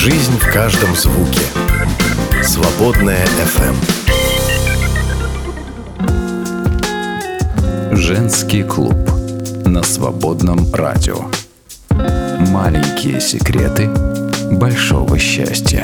[0.00, 1.40] Жизнь в каждом звуке.
[2.44, 3.74] Свободная FM.
[7.96, 8.94] Женский клуб
[9.66, 11.16] на свободном радио.
[11.90, 13.90] Маленькие секреты
[14.52, 15.82] большого счастья.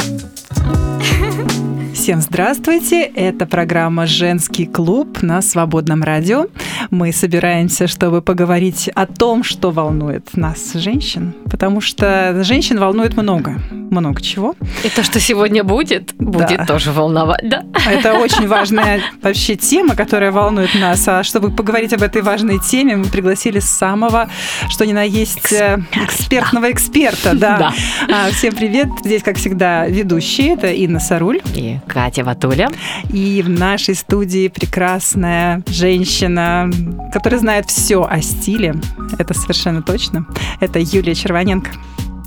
[2.05, 3.01] Всем здравствуйте!
[3.01, 6.49] Это программа «Женский клуб» на Свободном радио.
[6.91, 13.59] Мы собираемся, чтобы поговорить о том, что волнует нас, женщин, потому что женщин волнует много,
[13.71, 14.55] много чего.
[14.85, 16.67] И то, что сегодня будет, будет Да.
[16.67, 17.65] тоже волновать, да?
[17.91, 21.09] Это очень важная вообще тема, которая волнует нас.
[21.09, 24.29] А чтобы поговорить об этой важной теме, мы пригласили самого,
[24.69, 27.35] что ни на есть, э, экспертного эксперта.
[27.35, 27.57] Да.
[27.59, 27.73] Да.
[28.13, 28.89] А, Всем привет!
[29.03, 30.53] Здесь, как всегда, ведущие.
[30.53, 31.41] Это Инна Саруль.
[31.55, 32.71] И Катя Ватуля.
[33.11, 36.69] И в нашей студии прекрасная женщина,
[37.13, 38.75] которая знает все о стиле.
[39.19, 40.27] Это совершенно точно.
[40.61, 41.71] Это Юлия Червоненко.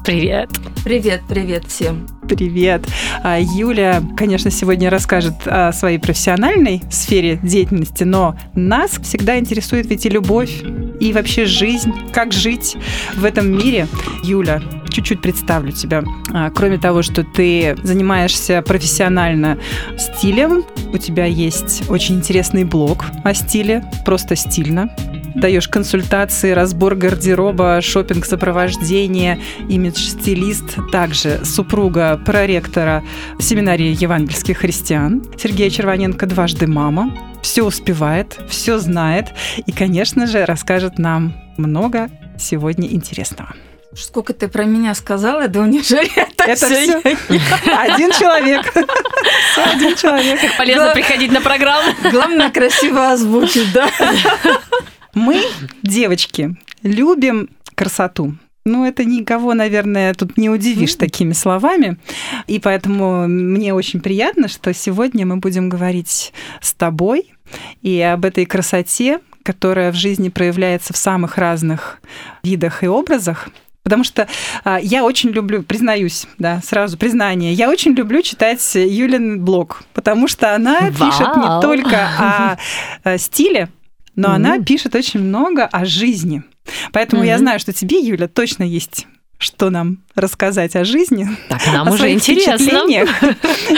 [0.08, 0.50] Привет.
[0.86, 2.08] Привет, привет всем.
[2.30, 2.88] Привет.
[3.24, 10.05] А, Юля, конечно, сегодня расскажет о своей профессиональной сфере деятельности, но нас всегда интересует ведь
[10.05, 10.64] и любовь,
[11.02, 12.77] и вообще жизнь, как жить
[13.18, 13.90] в этом мире.
[14.24, 16.05] Юля, чуть-чуть представлю тебя.
[16.34, 19.58] А, Кроме того, что ты занимаешься профессионально
[19.98, 24.90] стилем, у тебя есть очень интересный блог о стиле, просто стильно.
[25.38, 33.04] Даешь консультации, разбор гардероба, шопинг сопровождение, имидж-стилист, также супруга проректора
[33.40, 37.15] семинарии евангельских христиан Сергея Червоненко дважды мама.
[37.43, 39.27] Все успевает, все знает
[39.68, 43.54] и, конечно же, расскажет нам много сегодня интересного.
[43.96, 47.02] Сколько ты про меня сказала, да неужели это, Это всё все
[47.77, 48.65] один человек.
[48.71, 50.40] Всё один человек.
[50.58, 50.93] Полезно Да.
[50.93, 51.93] приходить на программу.
[52.12, 53.88] Главное красиво озвучить, да?
[55.18, 55.41] Мы,
[55.82, 58.35] девочки, любим красоту.
[58.65, 61.98] Ну, это никого, наверное, тут не удивишь такими словами.
[62.46, 67.34] И поэтому мне очень приятно, что сегодня мы будем говорить с тобой
[67.81, 72.00] и об этой красоте, которая в жизни проявляется в самых разных
[72.44, 73.50] видах и образах.
[73.81, 74.28] Потому что
[74.66, 80.28] а, я очень люблю, признаюсь, да, сразу признание, я очень люблю читать Юлин блог, потому
[80.28, 81.62] что она пишет не Вау.
[81.62, 82.58] только о,
[83.06, 83.69] э, стиле,
[84.18, 86.44] но она пишет очень много о жизни.
[86.92, 89.08] Поэтому я знаю, что тебе, Юля, точно есть
[89.40, 92.58] что нам рассказать о жизни, Так, нам о уже интересно.
[92.58, 93.08] впечатлениях.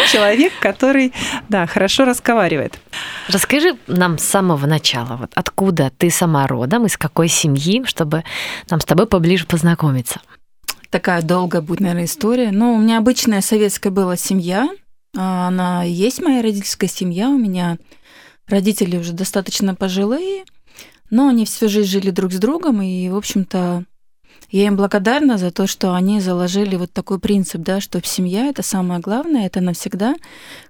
[0.09, 1.13] Человек, который,
[1.49, 2.79] да, хорошо разговаривает.
[3.27, 8.23] Расскажи нам с самого начала, вот откуда ты сама родом, из какой семьи, чтобы
[8.69, 10.21] нам с тобой поближе познакомиться.
[10.89, 12.51] Такая долгая будет, наверное, история.
[12.51, 14.69] Но у меня обычная советская была семья.
[15.15, 17.29] А, Она есть моя родительская семья.
[17.29, 17.77] У меня
[18.49, 20.45] родители уже достаточно пожилые,
[21.09, 23.85] но они всю жизнь жили друг с другом, и, в общем-то,
[24.51, 28.63] я им благодарна за то, что они заложили вот такой принцип, да, что семья— это
[28.63, 30.15] самое главное, это навсегда.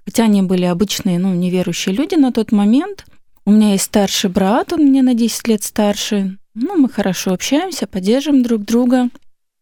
[0.04, 3.06] Хотя они были обычные, ну, неверующие люди на тот момент.
[3.46, 6.36] У меня есть старший брат, он мне на 10 лет старше.
[6.54, 9.08] Ну, мы хорошо общаемся, поддерживаем друг друга.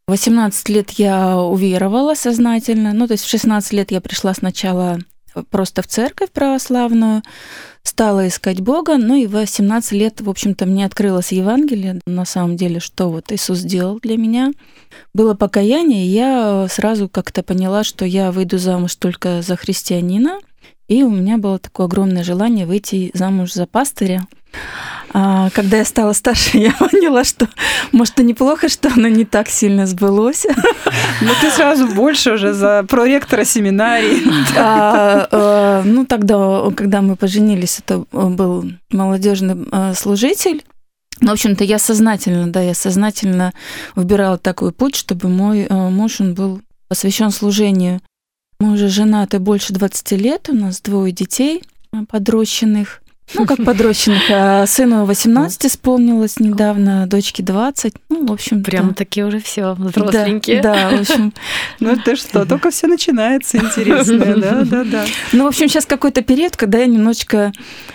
[0.08, 2.92] В 18 лет я уверовала сознательно.
[2.94, 4.98] Ну, то есть в 16 лет я пришла сначала
[5.50, 7.22] просто в церковь православную,
[7.82, 12.56] стала искать Бога, ну и в 18 лет, в общем-то, мне открылось Евангелие, на самом
[12.56, 14.52] деле, что вот Иисус сделал для меня.
[15.14, 20.38] Было покаяние, и я сразу как-то поняла, что я выйду замуж только за христианина,
[20.88, 24.26] и у меня было такое огромное желание выйти замуж за пастыря.
[25.12, 27.48] А когда я стала старше, я поняла, что,
[27.92, 30.46] может, и неплохо, что оно не так сильно сбылось.
[31.20, 34.22] Но ты сразу больше уже за проректора семинарии.
[34.56, 40.64] А, э, ну, тогда, когда мы поженились, это был молодежный э, служитель.
[41.20, 43.52] Ну, В общем-то, я сознательно, да, я сознательно
[43.96, 48.00] выбирала такой путь, чтобы мой э, муж, он был посвящен служению.
[48.60, 53.02] Мы уже женаты больше 20 лет, у нас двое детей э, подрощенных.
[53.34, 57.94] Ну, как подрощенных, а сыну 18 исполнилось недавно, дочке 20.
[58.08, 60.62] Ну, в общем Прям такие уже все взросленькие.
[60.62, 61.32] Да, да, в общем,
[61.80, 65.04] Ну ты что, только все начинается интересное, да, да, да.
[65.32, 67.52] Ну, в общем, сейчас какой-то период, когда я немножечко,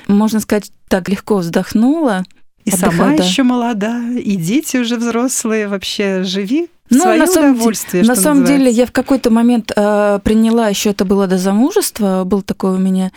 [0.08, 2.24] можно сказать, так легко вздохнула.
[2.66, 3.24] И сама да.
[3.24, 5.68] еще молода, и дети уже взрослые.
[5.68, 10.20] Вообще живи Ну, свое на самом, удовольствие, на самом деле, я в какой-то момент э,
[10.24, 13.12] приняла, еще это было до замужества, был такой у меня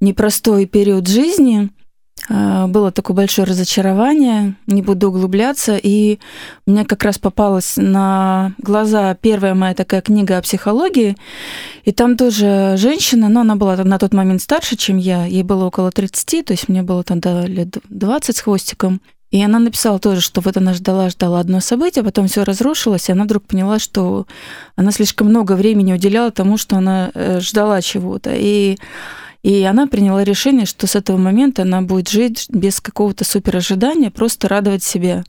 [0.00, 1.70] непростой период жизни,
[2.28, 6.20] э, было такое большое разочарование, не буду углубляться, и
[6.66, 11.16] у меня как раз попалась на глаза первая моя такая книга о психологии,
[11.84, 15.64] и там тоже женщина, но она была на тот момент старше, чем я, ей было
[15.64, 20.20] около 30, то есть мне было тогда лет 20 с хвостиком, И она написала тоже,
[20.20, 24.26] что вот она ждала-ждала одно событие, потом все разрушилось, и она вдруг поняла, что
[24.74, 28.32] она слишком много времени уделяла тому, что она э, ждала чего-то.
[28.34, 28.76] И
[29.42, 34.10] и она приняла решение, что с этого момента она будет жить без какого-то супер ожидания,
[34.10, 35.24] просто радовать себя.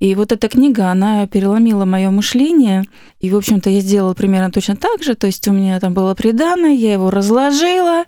[0.00, 2.84] И вот эта книга, она переломила мое мышление.
[3.20, 5.14] И, в общем-то, я сделала примерно точно так же.
[5.16, 8.04] То есть у меня там было приданное, я его разложила,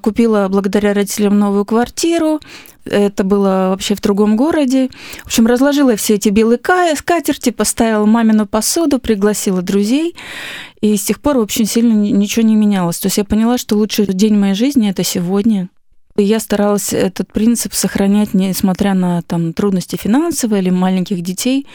[0.00, 2.40] купила благодаря родителям новую квартиру,
[2.90, 4.90] это было вообще в другом городе.
[5.22, 6.58] В общем, разложила все эти белые
[6.96, 10.14] скатерти, поставила мамину посуду, пригласила друзей.
[10.80, 12.98] И с тех пор, в общем, сильно ничего не менялось.
[12.98, 15.68] То есть я поняла, что лучший день моей жизни– это сегодня.
[16.16, 21.66] Я старалась этот принцип сохранять, несмотря на там, трудности финансовые или маленьких детей.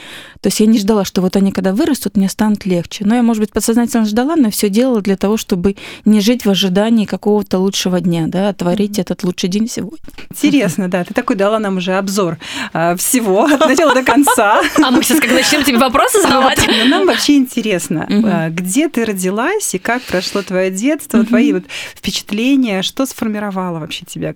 [0.42, 3.06] То есть я не ждала, что вот они когда вырастут, мне станет легче.
[3.06, 6.50] Но я, может быть, подсознательно ждала, но все делала для того, чтобы не жить в
[6.50, 9.02] ожидании какого-то лучшего дня, да, а творить mm-hmm.
[9.02, 10.00] этот лучший день сегодня.
[10.30, 11.04] Интересно, да.
[11.04, 12.38] Ты такой дала нам уже обзор
[12.74, 14.62] а, всего от начала до конца.
[14.84, 16.60] А мы сейчас как начнем тебе вопросы задавать?
[16.88, 21.54] Нам вообще интересно, а, где ты родилась и как прошло твое детство, твои
[21.96, 24.31] впечатления, что сформировало вообще тебя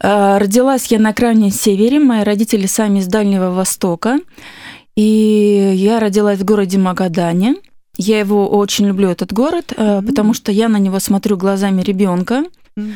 [0.00, 4.18] Э, родилась я на крайнем севере, мои родители сами из Дальнего Востока.
[4.96, 7.56] И я родилась в городе Магадане.
[7.96, 10.06] Я его очень люблю, этот город, mm-hmm.
[10.06, 12.44] потому что я на него смотрю глазами ребенка.
[12.78, 12.92] Mm-hmm.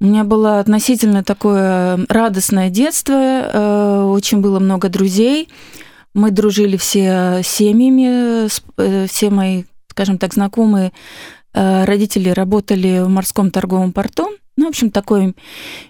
[0.00, 5.48] У меня было относительно такое радостное детство, э, очень было много друзей.
[6.14, 8.48] Мы дружили все семьями,
[9.06, 10.92] все мои, скажем так, знакомые
[11.58, 14.28] родители работали в морском торговом порту.
[14.56, 15.34] Ну, в общем, такое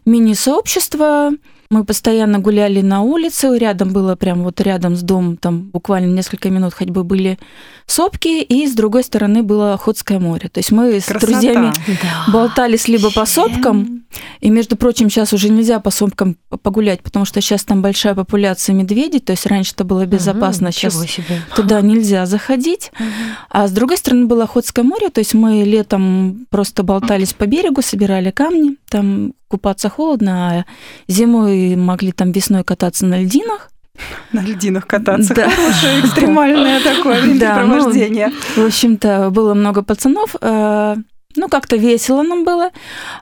[0.05, 1.31] мини-сообщество.
[1.70, 6.49] Мы постоянно гуляли на улице, рядом было прям вот рядом с домом, там буквально несколько
[6.49, 7.38] минут ходьбы были
[7.85, 10.49] сопки, и с другой стороны было Охотское море.
[10.49, 11.19] То есть мы Красота.
[11.19, 12.32] с друзьями да.
[12.32, 14.06] болтались либо по сопкам,
[14.41, 18.73] и, между прочим, сейчас уже нельзя по сопкам погулять, потому что сейчас там большая популяция
[18.73, 21.43] медведей, то есть раньше это было безопасно, угу, сейчас себе.
[21.55, 22.93] туда нельзя заходить.
[22.99, 23.09] Угу.
[23.50, 27.82] А с другой стороны было Охотское море, то есть мы летом просто болтались по берегу,
[27.82, 30.64] собирали камни, там купаться холодно, а
[31.08, 33.70] зимой могли там весной кататься на льдинах.
[34.32, 35.34] На льдинах кататься.
[35.34, 35.50] Да.
[35.50, 38.30] Хорошее экстремальное такое времяпровождение.
[38.56, 40.36] Ну, в общем-то, было много пацанов.
[40.40, 40.96] Э,
[41.36, 42.70] ну, как-то весело нам было.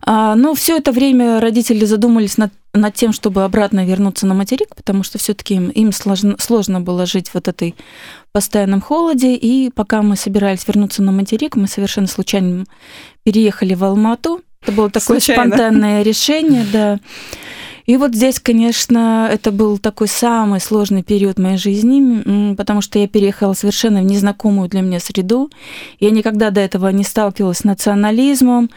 [0.02, 4.75] А, но все это время родители задумались над, над тем, чтобы обратно вернуться на материк,
[4.75, 7.75] потому что все-таки им, им сложно, сложно было жить в вот этой
[8.32, 9.34] постоянном холоде.
[9.34, 12.64] И пока мы собирались вернуться на материк, мы совершенно случайно
[13.23, 14.43] переехали в Алмату.
[14.67, 15.47] Это было такое Случайно.
[15.47, 16.99] спонтанное решение, да.
[17.85, 23.07] И вот здесь, конечно, это был такой самый сложный период моей жизни, потому что я
[23.07, 25.51] переехала совершенно в незнакомую для меня среду.
[26.01, 28.71] Я никогда до этого не сталкивалась с национализмом,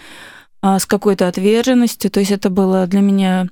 [0.61, 2.11] а, с какой-то отверженностью.
[2.11, 3.47] То есть это было для меня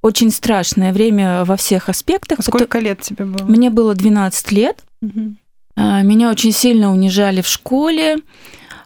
[0.00, 2.38] очень страшное время во всех аспектах.
[2.38, 3.44] А сколько лет тебе было?
[3.48, 4.78] Мне было 12 лет.
[5.02, 5.34] Угу.
[5.76, 8.18] Меня очень сильно унижали в школе.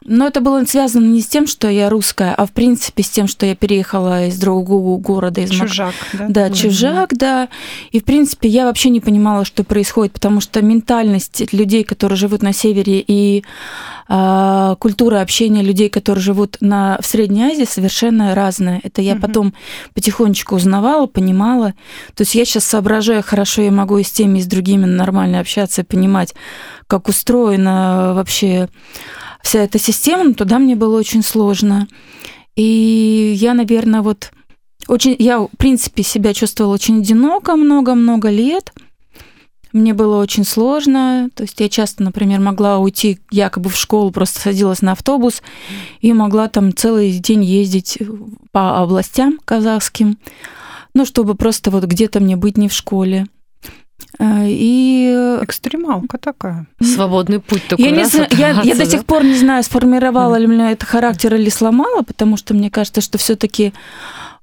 [0.08, 3.28] Но это было связано не с тем, что я русская, а в принципе с тем,
[3.28, 5.42] что я переехала из другого города.
[5.42, 6.32] Из чужак, Мак...
[6.32, 6.48] да?
[6.48, 7.48] Да, чужак, да.
[7.92, 12.42] И в принципе я вообще не понимала, что происходит, потому что ментальность людей, которые живут
[12.42, 13.44] на севере, и
[14.08, 18.80] э, культура общения людей, которые живут на, в Средней Азии, совершенно разная.
[18.82, 19.22] Это я угу.
[19.22, 19.54] потом
[19.92, 21.74] потихонечку узнавала, понимала.
[22.14, 25.40] То есть я сейчас соображаю, хорошо я могу и с теми, и с другими нормально
[25.40, 26.34] общаться и понимать,
[26.86, 28.68] как устроено вообще
[29.42, 31.88] вся эта система, но туда мне было очень сложно.
[32.56, 34.32] И я, наверное, вот
[34.88, 38.72] очень, я, в принципе, себя чувствовала очень одиноко много-много лет.
[39.72, 41.28] Мне было очень сложно.
[41.34, 45.42] То есть я часто, например, могла уйти якобы в школу, просто садилась на автобус
[46.00, 47.98] и могла там целый день ездить
[48.50, 50.18] по областям казахским,
[50.94, 53.26] ну, чтобы просто вот где-то мне быть не в школе.
[54.18, 55.38] Э, и...
[55.42, 56.66] Экстремалка такая.
[56.80, 57.84] Свободный путь такой.
[57.84, 61.34] Я, не знаю, я, я до сих пор не знаю, сформировала ли меня это характер
[61.34, 63.72] или сломала, потому что мне кажется, что все таки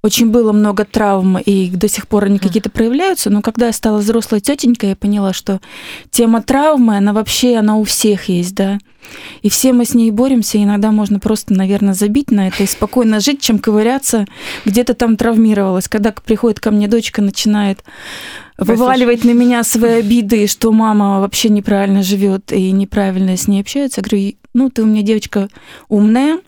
[0.06, 3.98] очень было много травм, и до сих пор они какие-то проявляются, но когда я стала
[3.98, 5.60] взрослой тетенькой, я поняла, что
[6.12, 8.78] тема травмы, она вообще, она у всех есть, да.
[9.42, 13.20] И все мы с ней боремся, иногда можно просто, наверное, забить на это и спокойно
[13.20, 14.28] жить, чем ковыряться,
[14.66, 15.88] где-то там травмировалась.
[15.88, 17.84] Когда приходит ко мне дочка, начинает
[18.60, 24.02] вываливать на меня свои обиды, что мама вообще неправильно живет и неправильно с ней общается,
[24.02, 25.50] я говорю, ну, ты у меня девочка
[25.90, 26.42] умная,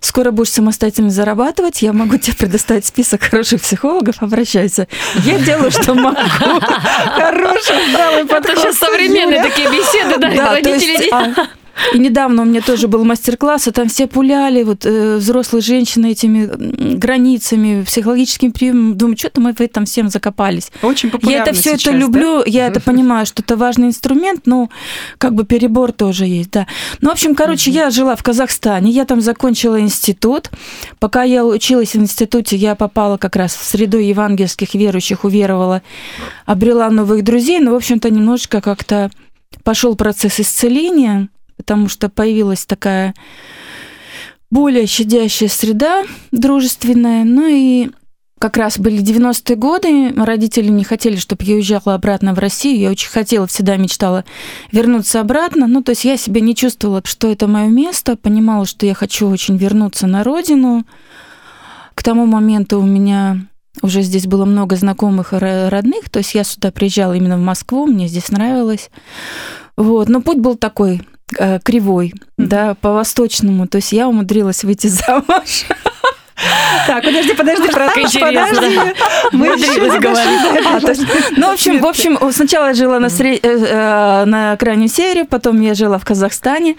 [0.00, 4.86] Скоро будешь самостоятельно зарабатывать, я могу тебе предоставить список хороших психологов, обращайся.
[5.24, 6.16] Я делаю, что могу.
[7.16, 8.50] Хороший, здравый подход.
[8.50, 11.10] Это сейчас современные такие беседы, да, родители.
[11.94, 16.12] И недавно у меня тоже был мастер-класс, и там все пуляли, вот э, взрослые женщины
[16.12, 18.96] этими границами, психологическим приемом.
[18.96, 20.70] Думаю, что-то мы в этом всем закопались.
[20.82, 21.96] Очень популярно Я это все это да?
[21.96, 24.68] люблю, я это понимаю, что это важный инструмент, но
[25.18, 26.66] как бы перебор тоже есть, да.
[27.00, 30.50] Ну, в общем, короче, я жила в Казахстане, я там закончила институт.
[30.98, 35.82] Пока я училась в институте, я попала как раз в среду евангельских верующих, уверовала,
[36.46, 39.10] обрела новых друзей, но, в общем-то, немножечко как-то
[39.62, 41.28] пошел процесс исцеления,
[41.58, 43.14] потому что появилась такая
[44.50, 47.24] более щадящая среда дружественная.
[47.24, 47.90] Ну и
[48.38, 52.80] как раз были 90-е годы, родители не хотели, чтобы я уезжала обратно в Россию.
[52.80, 54.24] Я очень хотела, всегда мечтала
[54.72, 55.66] вернуться обратно.
[55.66, 59.28] Ну, то есть я себя не чувствовала, что это мое место, понимала, что я хочу
[59.28, 60.86] очень вернуться на родину.
[61.94, 63.38] К тому моменту у меня
[63.82, 67.42] уже здесь было много знакомых и ро- родных, то есть я сюда приезжала именно в
[67.42, 68.90] Москву, мне здесь нравилось.
[69.76, 71.02] Вот, но путь был такой
[71.38, 73.66] э, кривой, да, по-восточному.
[73.66, 75.64] То есть я умудрилась выйти замуж.
[76.86, 78.94] Так, подожди, подожди, интересно, подожди.
[79.32, 80.16] Мы еще этого.
[80.16, 80.80] А,
[81.36, 85.24] ну, в общем, в общем, сначала я жила на, сре- э, э, на крайнем севере,
[85.24, 86.76] потом я жила в Казахстане,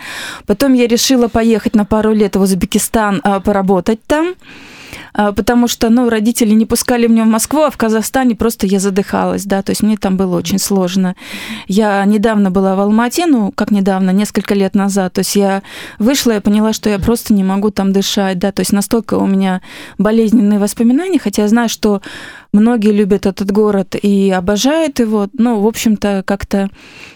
[0.48, 4.36] потом я решила поехать на пару лет в Узбекистан поработать там.
[5.14, 8.80] А, потому что, ну, родители не пускали меня в Москву, а в Казахстане просто я
[8.80, 11.16] задыхалась, да, то есть мне там было очень сложно.
[11.68, 15.64] Я недавно была в Алмате, ну, как недавно, несколько лет назад, то есть я
[15.98, 19.28] вышла и поняла, что я просто не могу там дышать, да, то есть настолько у
[19.28, 19.62] меня
[19.98, 22.02] болезненные воспоминания, хотя я знаю, что
[22.52, 26.70] многие любят этот город и обожают его, ну, в общем-то, как-то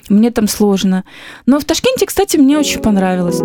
[0.09, 1.03] мне там сложно.
[1.45, 3.41] Но в Ташкенте, кстати, мне очень понравилось.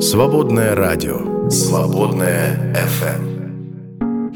[0.00, 1.48] Свободное радио.
[1.48, 3.35] Свободное FM.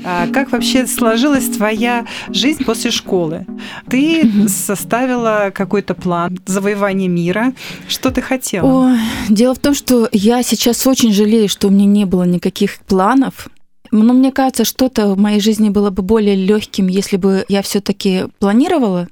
[0.05, 3.47] А как вообще сложилась твоя жизнь после школы?
[3.89, 7.53] Ты составила какой-то план завоевания мира.
[7.89, 8.67] Что ты хотела?
[8.67, 12.79] Ой, дело в том, что я сейчас очень жалею, что у меня не было никаких
[12.81, 13.49] планов.
[13.91, 18.27] Но мне кажется, что-то в моей жизни было бы более легким, если бы я все-таки
[18.39, 19.09] планировала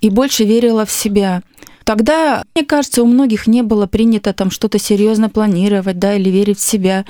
[0.00, 1.42] и больше верила в себя.
[1.88, 6.58] Тогда, мне кажется, у многих не было принято там что-то серьезно планировать, да, или верить
[6.58, 7.06] в себя.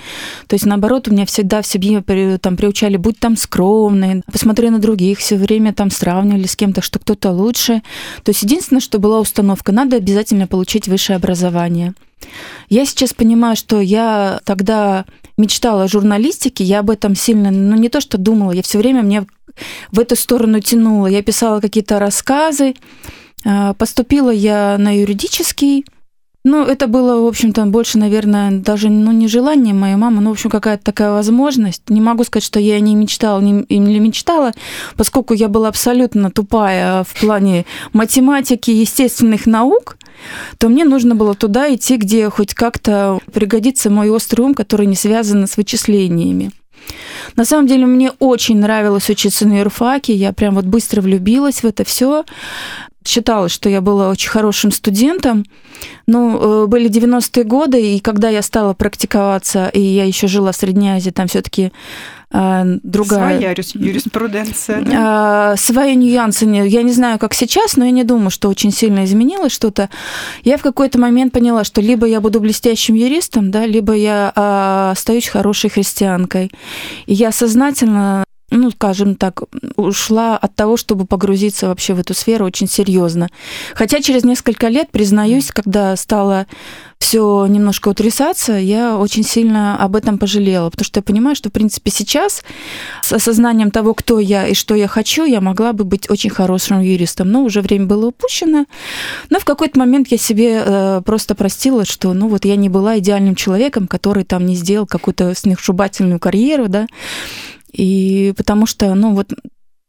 [0.46, 2.00] То есть, наоборот, у меня всегда в семье
[2.38, 7.00] там приучали, будь там скромной, посмотри на других, все время там сравнивали с кем-то, что
[7.00, 7.82] кто-то лучше.
[8.22, 11.94] То есть, единственное, что была установка, надо обязательно получить высшее образование.
[12.68, 15.06] Я сейчас понимаю, что я тогда
[15.36, 19.02] мечтала о журналистике, я об этом сильно, ну не то что думала, я все время
[19.02, 19.26] мне
[19.90, 21.08] в эту сторону тянула.
[21.08, 22.76] Я писала какие-то рассказы,
[23.78, 25.84] Поступила я на юридический.
[26.44, 30.32] Ну, это было, в общем-то, больше, наверное, даже ну, не желание моей мамы, но, в
[30.32, 31.90] общем, какая-то такая возможность.
[31.90, 34.52] Не могу сказать, что я не мечтала, не, не мечтала,
[34.96, 39.98] поскольку я была абсолютно тупая в плане математики, естественных наук,
[40.58, 44.96] то мне нужно было туда идти, где хоть как-то пригодится мой острый ум, который не
[44.96, 46.52] связан с вычислениями.
[47.36, 51.66] На самом деле мне очень нравилось учиться на юрфаке, я прям вот быстро влюбилась в
[51.66, 52.24] это все.
[53.06, 55.44] Считалось, что я была очень хорошим студентом.
[56.06, 60.56] Ну, э, были 90-е годы, и когда я стала практиковаться, и я еще жила в
[60.56, 61.72] Средней Азии, там все-таки
[62.30, 63.38] другая...
[63.38, 64.82] Своя юрис- юриспруденция.
[64.82, 65.52] да?
[65.52, 66.44] А, свои нюансы.
[66.44, 69.88] Я не знаю, как сейчас, но я не думаю, что очень сильно изменилось что-то.
[70.44, 74.90] Я в какой-то момент поняла, что либо я буду блестящим юристом, да, либо я а,
[74.92, 76.50] остаюсь хорошей христианкой.
[77.06, 79.42] И я сознательно ну, скажем так,
[79.76, 83.28] ушла от того, чтобы погрузиться вообще в эту сферу очень серьезно.
[83.74, 86.46] Хотя через несколько лет, признаюсь, когда стало
[86.98, 91.52] все немножко утрясаться, я очень сильно об этом пожалела, потому что я понимаю, что, в
[91.52, 92.42] принципе, сейчас
[93.02, 96.80] с осознанием того, кто я и что я хочу, я могла бы быть очень хорошим
[96.80, 97.30] юристом.
[97.30, 98.66] Но уже время было упущено.
[99.30, 102.98] Но в какой-то момент я себе э, просто простила, что, ну, вот я не была
[102.98, 106.86] идеальным человеком, который там не сделал какую-то сногсшибательную карьеру, да,
[107.72, 109.32] и потому что, ну, вот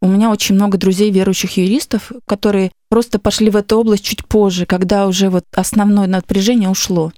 [0.02, 4.66] у меня очень много друзей верующих юристов, которые просто пошли в эту область чуть позже,
[4.66, 7.12] когда уже вот основное напряжение ушло.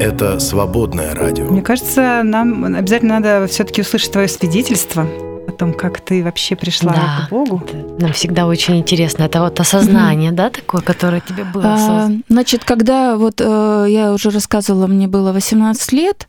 [0.00, 1.46] Это свободное радио.
[1.50, 5.02] Мне кажется, нам обязательно надо все-таки услышать твое свидетельство
[5.48, 7.26] о том, как ты вообще пришла Да.
[7.26, 7.62] к Богу.
[7.98, 9.24] Нам всегда очень интересно.
[9.24, 12.10] Это вот осознание, да, такое, которое тебе было А.
[12.28, 16.28] Значит, когда вот э, я уже рассказывала, мне было 18 лет,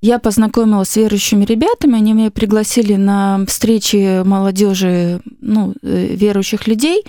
[0.00, 7.04] я познакомилась с верующими ребятами, они меня пригласили на встречи молодежи, ну, э, верующих людей.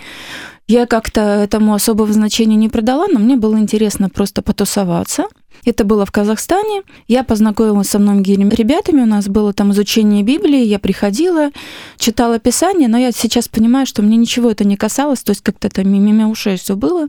[0.67, 5.25] Я как-то этому особого значения не придала, но мне было интересно просто потусоваться.
[5.65, 6.83] Это было в Казахстане.
[7.07, 9.01] Я познакомилась со многими ребятами.
[9.01, 10.63] У нас было там изучение Библии.
[10.63, 11.51] Я приходила,
[11.97, 15.23] читала Писание, но я сейчас понимаю, что мне ничего это не касалось.
[15.23, 17.07] То есть как-то это мимо ушей все было.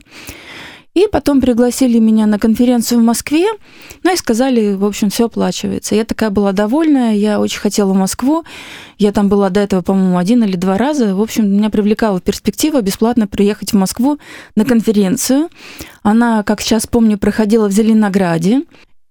[0.93, 3.47] И потом пригласили меня на конференцию в Москве,
[4.03, 5.95] ну и сказали, в общем, все оплачивается.
[5.95, 8.43] Я такая была довольная, я очень хотела Москву.
[8.99, 11.15] Я там была до этого, по-моему, один или два раза.
[11.15, 14.19] В общем, меня привлекала перспектива бесплатно приехать в Москву
[14.55, 15.49] на конференцию.
[16.03, 18.61] Она, как сейчас помню, проходила в Зеленограде.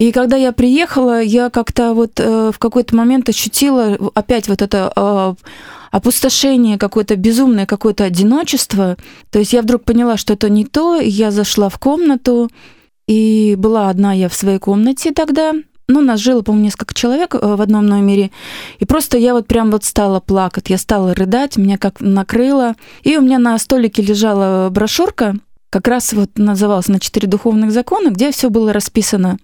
[0.02, 4.92] И когда я приехала, я как-то вот э, в какой-то момент ощутила опять вот это
[4.96, 5.34] э,
[5.92, 8.96] опустошение, какое-то безумное какое-то одиночество.
[9.30, 12.50] То есть я вдруг поняла, что это не то, и я зашла в комнату,
[13.06, 15.52] и была одна я в своей комнате тогда,
[15.86, 18.32] ну, нас жило, по-моему, несколько человек э, в одном номере,
[18.80, 23.16] и просто я вот прям вот стала плакать, я стала рыдать, меня как накрыло, и
[23.18, 25.36] у меня на столике лежала брошюрка,
[25.70, 29.38] как раз вот называлась «На четыре духовных закона», где все было расписано.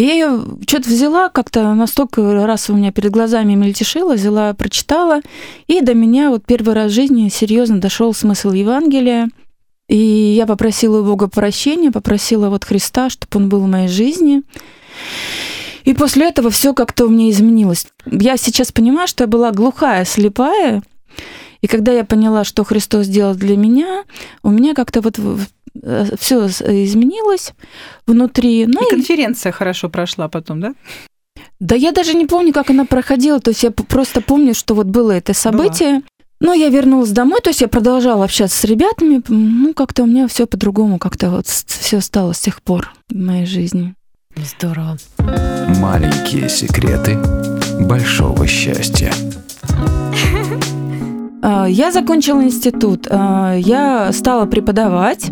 [0.00, 0.26] И
[0.66, 5.20] что-то взяла, как-то настолько раз у меня перед глазами мельтешила, взяла, прочитала,
[5.66, 9.28] и до меня вот первый раз в жизни серьезно дошел смысл Евангелия.
[9.88, 14.40] И я попросила у Бога прощения, попросила вот Христа, чтобы он был в моей жизни.
[15.84, 17.86] И после этого все как-то у меня изменилось.
[18.06, 20.82] Я сейчас понимаю, что я была глухая, слепая,
[21.60, 24.04] и когда я поняла, что Христос сделал для меня,
[24.42, 25.18] у меня как-то вот
[26.18, 27.52] все изменилось
[28.06, 28.66] внутри.
[28.66, 30.74] Ну, и конференция хорошо прошла потом, да?
[31.58, 33.40] Да я даже не помню, как она проходила.
[33.40, 35.90] То есть я просто помню, что вот было это событие.
[35.90, 36.02] Была.
[36.42, 39.22] Но я вернулась домой, то есть я продолжала общаться с ребятами.
[39.28, 43.44] Ну, как-то у меня все по-другому, как-то вот все стало с тех пор в моей
[43.44, 43.94] жизни.
[44.36, 44.96] Здорово.
[45.80, 47.18] Маленькие секреты
[47.80, 49.12] большого счастья.
[51.42, 55.30] А, я закончила институт, а, я стала преподавать,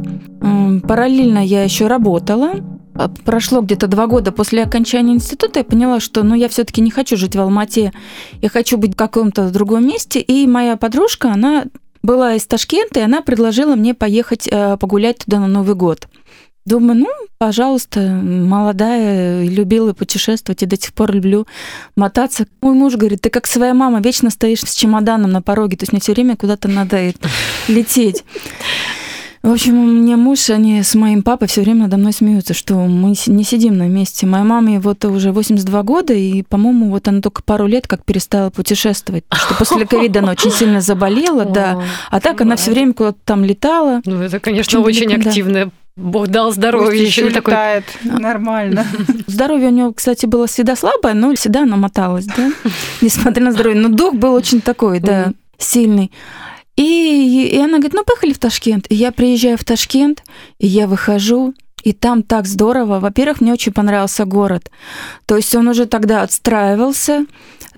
[0.83, 2.53] параллельно я еще работала.
[3.25, 7.17] Прошло где-то два года после окончания института, я поняла, что ну, я все-таки не хочу
[7.17, 7.93] жить в Алмате,
[8.43, 10.21] я хочу быть в каком-то другом месте.
[10.21, 11.67] И моя подружка, она
[12.03, 14.49] была из Ташкента, и она предложила мне поехать
[14.81, 16.09] погулять туда на Новый год.
[16.69, 17.09] Думаю, ну,
[17.39, 21.47] пожалуйста, молодая, любила путешествовать и до сих пор люблю
[21.97, 22.47] мотаться.
[22.61, 25.93] Мой муж говорит, ты как своя мама, вечно стоишь с чемоданом на пороге, то есть
[25.93, 27.15] мне все время куда-то надо
[27.69, 28.23] лететь.
[29.43, 32.75] В общем, у меня муж, они с моим папой все время надо мной смеются, что
[32.75, 34.27] мы не сидим на месте.
[34.27, 38.51] Моя маме вот уже 82 года, и, по-моему, вот она только пару лет как перестала
[38.51, 41.83] путешествовать, что после ковида она очень сильно заболела, да.
[42.11, 44.03] А так она все время куда-то там летала.
[44.05, 47.85] Ну, это, конечно, очень активная Бог дал здоровье, еще летает.
[48.03, 48.21] Такой...
[48.21, 48.87] Нормально.
[49.27, 52.53] Здоровье у него, кстати, было всегда слабое, но всегда оно моталось, да,
[53.01, 53.81] несмотря на здоровье.
[53.81, 56.13] Но дух был очень такой, да, сильный.
[56.77, 58.87] И, и она говорит, ну, поехали в Ташкент.
[58.89, 60.23] И я приезжаю в Ташкент,
[60.61, 63.01] и я выхожу, и там так здорово.
[63.01, 64.71] Во-первых, мне очень понравился город.
[65.27, 67.27] То есть он уже тогда отстраивался,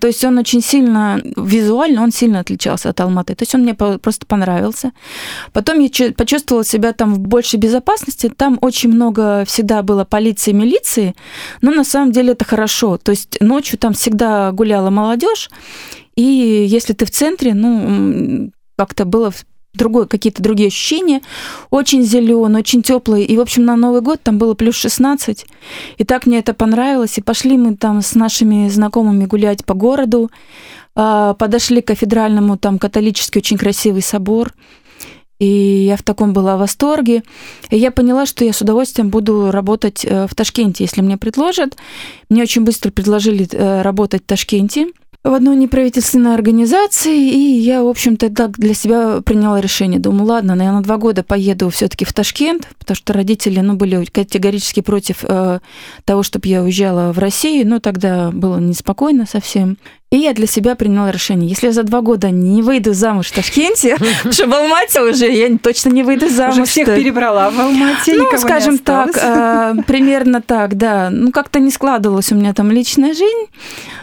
[0.01, 3.35] то есть он очень сильно, визуально он сильно отличался от Алматы.
[3.35, 4.93] То есть он мне просто понравился.
[5.53, 8.33] Потом я почувствовала себя там в большей безопасности.
[8.35, 11.15] Там очень много всегда было полиции, милиции,
[11.61, 12.97] но на самом деле это хорошо.
[12.97, 15.51] То есть ночью там всегда гуляла молодежь,
[16.17, 19.33] и если ты в центре, ну, как-то было
[19.75, 21.23] другое, какие-то другие ощущения.
[21.71, 23.25] Очень зеленый, очень теплый.
[23.25, 25.47] И, в общем, на Новый год там было плюс 16.
[25.99, 27.19] И так мне это понравилось.
[27.19, 30.31] И пошли мы там с нашими знакомыми гулять по городу.
[30.95, 34.53] А, подошли к кафедральному, там католический очень красивый собор.
[35.39, 35.47] И
[35.87, 37.23] я в таком была восторге.
[37.71, 41.79] И я поняла, что я с удовольствием буду работать э, в Ташкенте, если мне предложат.
[42.29, 44.89] Мне очень быстро предложили э, работать в Ташкенте
[45.23, 50.01] в одной неправительственной организации, и я, в общем-то, так для себя приняла решение.
[50.01, 53.75] Думаю, ладно, наверное, на два года поеду все таки в Ташкент, потому что родители, ну,
[53.75, 55.61] были категорически против э,
[56.07, 59.77] того, чтобы я уезжала в Россию, но тогда было неспокойно совсем.
[60.11, 63.33] И я для себя приняла решение, если я за два года не выйду замуж в
[63.33, 66.55] Ташкенте, потому что в Алмате уже я точно не выйду замуж.
[66.57, 71.11] Уже всех перебрала в Алмате, Ну, скажем так, э, примерно так, да.
[71.13, 73.47] Ну, как-то не складывалась у меня там личная жизнь.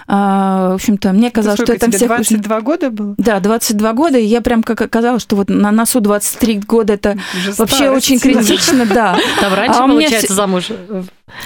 [0.08, 2.08] А, в общем-то, мне казалось, что это всех...
[2.08, 3.16] 22 года было?
[3.18, 7.18] Да, 22 года, и я прям как оказалось, что вот на носу 23 года это
[7.58, 9.18] вообще очень критично, да.
[9.42, 10.72] Там раньше, а получается, замуж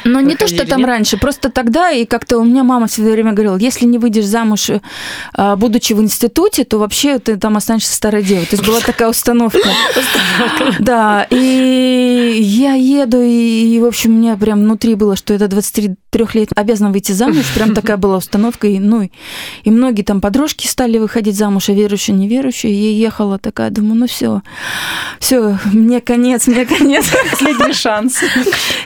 [0.04, 3.34] ну, не то, что там раньше, просто тогда, и как-то у меня мама все время
[3.34, 8.24] говорила, если не выйдешь замуж, э, будучи в институте, то вообще ты там останешься старой
[8.24, 8.46] девой.
[8.46, 9.60] То есть была такая установка.
[10.80, 15.98] Да, и я еду, и, в общем, у меня прям внутри было, что это 23
[16.34, 19.10] лет обязана выйти замуж, прям такая была установка, и, ну,
[19.64, 23.96] и многие там подружки стали выходить замуж, и верующие, неверующие, и я ехала такая, думаю,
[23.96, 24.42] ну все,
[25.20, 27.06] все, мне конец, мне конец.
[27.32, 28.20] Последний шанс.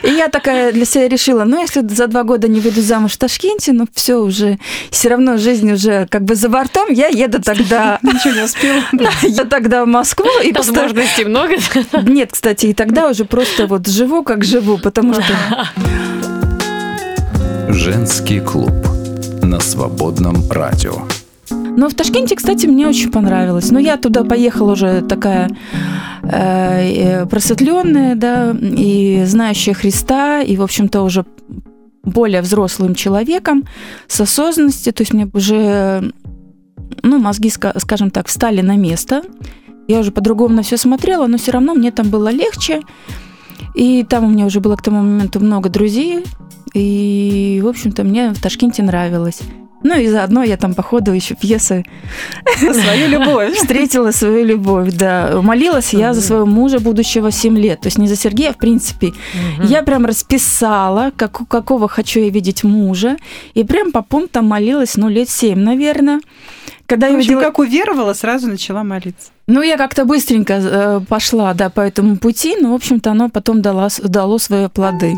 [0.02, 3.18] И я такая для себя решила, ну, если за два года не выйду замуж в
[3.18, 4.58] Ташкенте, ну, все уже,
[4.90, 7.98] все равно жизнь уже как бы за бортом, я еду тогда...
[8.02, 8.82] Ничего не успела.
[9.22, 10.26] Я тогда в Москву.
[10.42, 11.54] И Возможностей много.
[12.02, 15.24] Нет, кстати, и тогда уже просто вот живу, как живу, потому что...
[17.68, 18.72] Женский клуб
[19.42, 21.02] на свободном радио.
[21.76, 23.70] Но в Ташкенте, кстати, мне очень понравилось.
[23.70, 25.50] Но я туда поехала уже такая
[26.22, 31.24] э просветленная, да, и знающая Христа, и, в общем-то, уже
[32.02, 33.64] более взрослым человеком
[34.08, 34.92] с осознанностью.
[34.92, 36.12] То есть мне уже,
[37.02, 39.22] ну, мозги, скажем так, встали на место.
[39.88, 42.82] Я уже по-другому на все смотрела, но все равно мне там было легче.
[43.74, 46.24] И там у меня уже было к тому моменту много друзей.
[46.74, 49.40] И, в общем-то, мне в Ташкенте нравилось.
[49.86, 51.84] Ну и заодно я там, походу, еще пьесы
[52.58, 53.54] свою любовь.
[53.54, 55.40] Встретила свою любовь, да.
[55.40, 57.82] Молилась я за своего мужа будущего 7 лет.
[57.82, 59.12] То есть не за Сергея, в принципе.
[59.62, 63.16] Я прям расписала, как, какого хочу я видеть мужа.
[63.54, 66.20] И прям по пунктам молилась, ну, лет 7, наверное.
[66.86, 67.40] Когда я увидела...
[67.40, 69.30] как уверовала, сразу начала молиться.
[69.46, 73.62] Ну, я как-то быстренько э, пошла, да, по этому пути, но, в общем-то, оно потом
[73.62, 75.14] дало, дало свои плоды.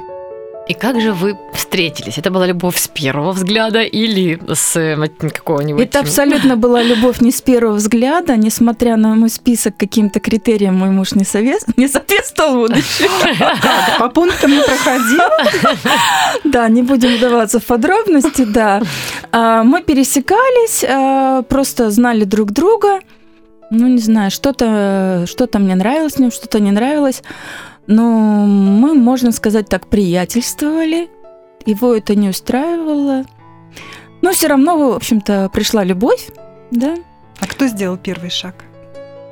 [0.68, 2.18] И как же вы встретились?
[2.18, 5.82] Это была любовь с первого взгляда или с какого-нибудь...
[5.82, 10.90] Это абсолютно была любовь не с первого взгляда, несмотря на мой список каким-то критериям мой
[10.90, 11.64] муж не, совет...
[11.76, 13.10] не соответствовал будущему.
[13.98, 15.20] По пунктам не проходил?
[16.44, 18.82] Да, не будем вдаваться в подробности, да.
[19.32, 23.00] А, мы пересекались, а, просто знали друг друга.
[23.70, 27.22] Ну, не знаю, что-то что мне нравилось в нем, что-то не нравилось.
[27.88, 31.08] Но мы, можно сказать так, приятельствовали.
[31.64, 33.24] Его это не устраивало.
[34.20, 36.28] Но все равно, в общем-то, пришла любовь,
[36.70, 36.96] да.
[37.40, 38.64] А кто сделал первый шаг?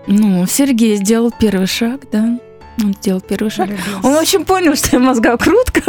[0.06, 2.38] Ну, Сергей сделал первый шаг, да.
[2.82, 3.68] Он сделал первый шаг.
[4.02, 5.82] Он, в общем, понял, что я мозга крутка,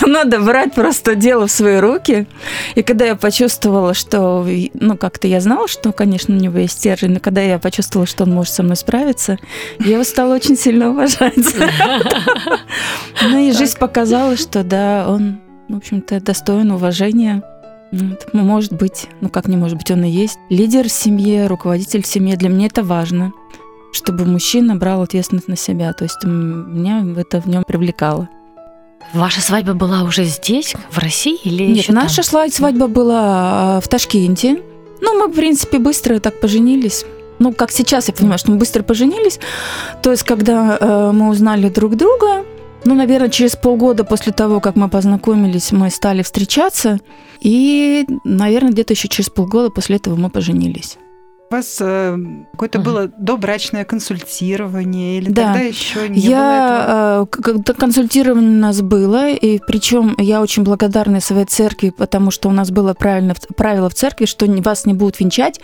[0.00, 2.26] что надо брать просто дело в свои руки.
[2.74, 7.12] И когда я почувствовала, что, ну, как-то я знала, что, конечно, у него есть стержень,
[7.12, 9.38] но когда я почувствовала, что он может со мной справиться,
[9.80, 11.34] я его стала очень сильно уважать.
[13.22, 17.42] Ну и жизнь показала, что, да, он, в общем-то, достоин уважения.
[18.32, 20.38] Может быть, ну как не может быть, он и есть.
[20.48, 22.36] Лидер в семье, руководитель в семье.
[22.36, 23.32] Для меня это важно
[23.92, 25.92] чтобы мужчина брал ответственность на себя.
[25.92, 28.28] То есть меня это в нем привлекало.
[29.12, 32.50] Ваша свадьба была уже здесь, в России или Нет, наша там?
[32.50, 34.62] свадьба была а, в Ташкенте.
[35.00, 37.04] Ну, мы, в принципе, быстро так поженились.
[37.38, 39.40] Ну, как сейчас я понимаю, что мы быстро поженились.
[40.02, 42.44] То есть, когда э, мы узнали друг друга,
[42.84, 46.98] ну, наверное, через полгода после того, как мы познакомились, мы стали встречаться.
[47.40, 50.98] И, наверное, где-то еще через полгода после этого мы поженились.
[51.52, 52.16] У вас э,
[52.52, 52.84] какое-то угу.
[52.84, 55.46] было добрачное консультирование или да.
[55.46, 57.68] тогда еще не я, было этого?
[57.68, 62.52] Э, консультирование у нас было, и причем я очень благодарна своей церкви, потому что у
[62.52, 65.60] нас было правильно, правило в церкви, что вас не будут венчать,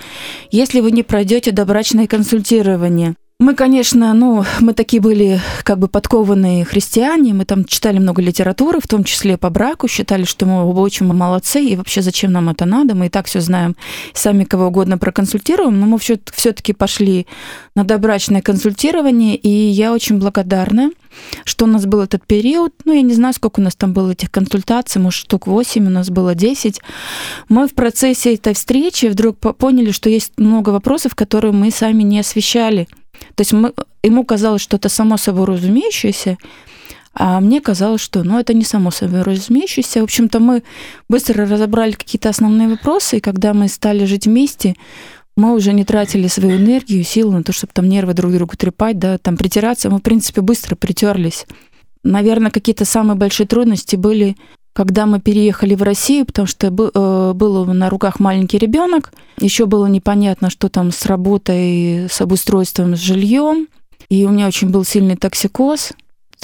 [0.50, 3.14] если вы не пройдете добрачное консультирование.
[3.38, 8.80] Мы, конечно, ну, мы такие были как бы подкованные христиане, мы там читали много литературы,
[8.80, 12.48] в том числе по браку, считали, что мы оба очень молодцы, и вообще зачем нам
[12.48, 13.76] это надо, мы и так все знаем,
[14.14, 17.26] сами кого угодно проконсультируем, но мы все-таки пошли
[17.74, 20.90] на добрачное консультирование, и я очень благодарна,
[21.44, 24.12] что у нас был этот период, ну, я не знаю, сколько у нас там было
[24.12, 26.80] этих консультаций, может, штук 8, у нас было 10.
[27.50, 32.20] Мы в процессе этой встречи вдруг поняли, что есть много вопросов, которые мы сами не
[32.20, 32.88] освещали,
[33.34, 36.38] то есть мы, ему казалось, что это само собой разумеющееся,
[37.18, 40.00] а мне казалось, что ну, это не само собой разумеющееся.
[40.00, 40.62] В общем-то, мы
[41.08, 44.76] быстро разобрали какие-то основные вопросы, и когда мы стали жить вместе,
[45.34, 48.98] мы уже не тратили свою энергию, силы на то, чтобы там нервы друг другу трепать,
[48.98, 49.88] да, там притираться.
[49.88, 51.46] Мы, в принципе, быстро притерлись.
[52.02, 54.36] Наверное, какие-то самые большие трудности были
[54.76, 59.10] когда мы переехали в Россию, потому что э, был на руках маленький ребенок,
[59.40, 63.68] еще было непонятно, что там с работой, с обустройством, с жильем.
[64.10, 65.94] И у меня очень был сильный токсикоз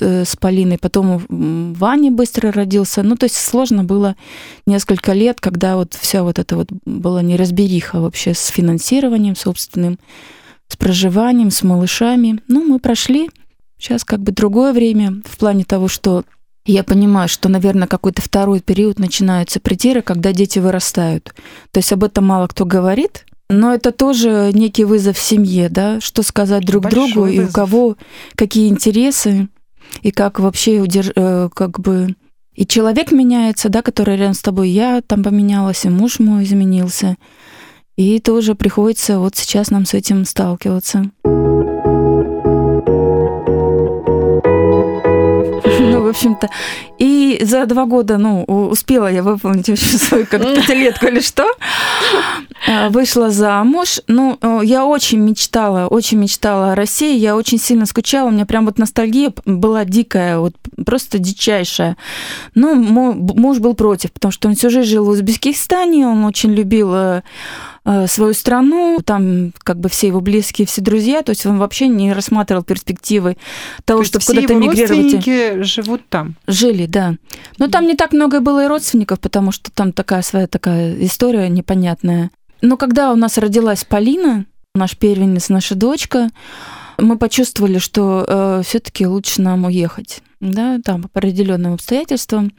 [0.01, 0.79] э, с Полиной.
[0.79, 3.03] Потом Ваня быстро родился.
[3.03, 4.17] Ну, то есть сложно было
[4.67, 9.99] несколько лет, когда вот вся вот это вот была неразбериха вообще с финансированием собственным,
[10.69, 12.41] с проживанием, с малышами.
[12.49, 13.29] Ну, мы прошли.
[13.77, 16.25] Сейчас как бы другое время в плане того, что
[16.65, 21.35] я понимаю, что, наверное, какой-то второй период начинаются притиры, когда дети вырастают.
[21.71, 26.01] То есть об этом мало кто говорит, но это тоже некий вызов в семье, да,
[26.01, 27.45] что сказать друг Большой другу вызов.
[27.45, 27.97] и у кого
[28.35, 29.49] какие интересы
[30.03, 31.11] и как вообще удерж...
[31.17, 32.15] Э, как бы
[32.55, 37.17] и человек меняется, да, который рядом с тобой, я там поменялась, и муж мой изменился.
[37.97, 41.11] И тоже приходится вот сейчас нам с этим сталкиваться.
[46.13, 46.49] Общем-то.
[46.99, 51.47] И за два года, ну, успела я выполнить еще свою как пятилетку или что.
[52.69, 54.01] А, вышла замуж.
[54.07, 57.17] Ну, я очень мечтала, очень мечтала о России.
[57.17, 58.29] Я очень сильно скучала.
[58.29, 60.55] У меня прям вот ностальгия была дикая, вот
[60.87, 61.97] просто дичайшая.
[62.55, 66.95] Ну, муж был против, потому что он всю жизнь жил в Узбекистане, он очень любил
[66.95, 67.23] э, Э,
[68.07, 72.13] свою страну, там как бы все его близкие, все друзья, то есть он вообще не
[72.13, 73.37] рассматривал перспективы
[73.85, 74.91] того, чтобы куда-то мигрировать.
[74.91, 76.37] родственники живут там?
[76.47, 77.17] Жили, да.
[77.59, 81.49] Но там не так много было и родственников, потому что там такая своя такая история
[81.49, 82.31] непонятная.
[82.61, 86.31] Но когда у нас родилась Полина, наш первенец, наша дочка,
[86.99, 92.53] мы почувствовали, что э, все-таки лучше нам уехать, да, там по определенным обстоятельствам.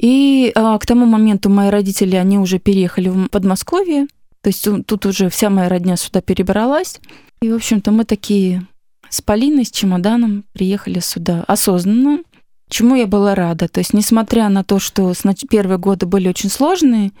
[0.00, 4.06] И а, к тому моменту мои родители, они уже переехали в Подмосковье,
[4.40, 7.00] то есть тут уже вся моя родня сюда перебралась.
[7.42, 8.66] И, в общем-то, мы такие
[9.10, 12.20] с Полиной, с чемоданом приехали сюда осознанно,
[12.68, 13.68] чему я была рада.
[13.68, 15.12] То есть, несмотря на то, что
[15.50, 17.12] первые годы были очень сложные,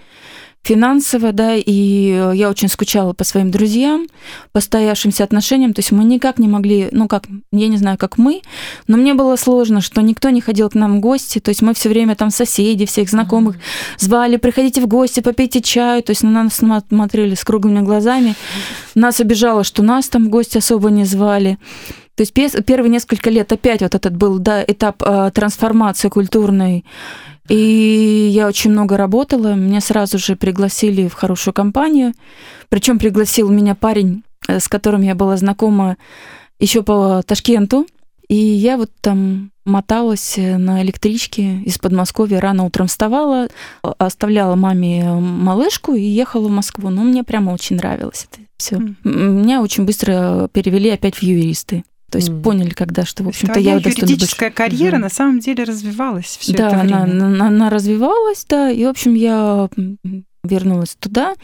[0.62, 4.06] финансово, да, и э, я очень скучала по своим друзьям,
[4.52, 8.18] по стоявшимся отношениям, то есть мы никак не могли, ну как, я не знаю, как
[8.18, 8.42] мы,
[8.86, 11.72] но мне было сложно, что никто не ходил к нам в гости, то есть мы
[11.72, 13.56] все время там соседи, всех знакомых
[13.98, 18.34] звали, приходите в гости, попейте чаю, то есть на нас смотрели с круглыми глазами,
[18.94, 21.58] нас обижало, что нас там в гости особо не звали,
[22.18, 26.84] то есть первые несколько лет опять вот этот был да, этап э, трансформации культурной
[27.48, 29.54] и я очень много работала.
[29.54, 32.12] Меня сразу же пригласили в хорошую компанию.
[32.68, 35.96] Причем пригласил меня парень, э, с которым я была знакома
[36.58, 37.86] еще по Ташкенту.
[38.28, 43.48] И я вот там моталась э, на электричке из Подмосковья, рано утром вставала,
[43.80, 46.90] оставляла маме малышку и ехала в Москву.
[46.90, 48.76] Ну, мне прямо очень нравилось это все.
[48.76, 48.96] Mm.
[49.04, 51.84] Меня очень быстро перевели опять в юристы.
[52.10, 52.42] То есть mm.
[52.42, 55.00] поняли, когда что, в общем-то, я юридическая карьера mm.
[55.00, 57.02] на самом деле развивалась все да, это время.
[57.02, 59.68] Она, она, она развивалась, да, и, в общем, я
[60.42, 61.34] вернулась туда.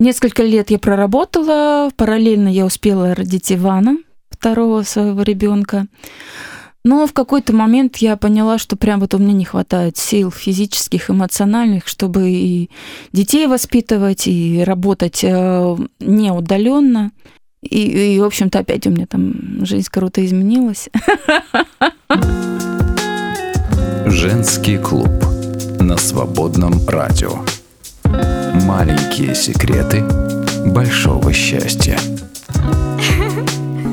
[0.00, 3.98] Несколько лет я проработала, параллельно я успела родить Ивана,
[4.30, 5.86] второго своего ребенка.
[6.84, 11.10] Но в какой-то момент я поняла, что прям вот у меня не хватает сил физических,
[11.10, 12.70] эмоциональных, чтобы и
[13.12, 17.12] детей воспитывать, и работать э, не удаленно.
[17.62, 20.88] И, и, в общем-то, опять у меня там жизнь круто изменилась.
[24.06, 25.10] Женский клуб
[25.80, 27.38] на свободном радио.
[28.64, 30.04] Маленькие секреты
[30.66, 31.98] большого счастья.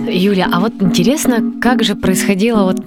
[0.08, 2.80] Юля, а вот интересно, как же происходило вот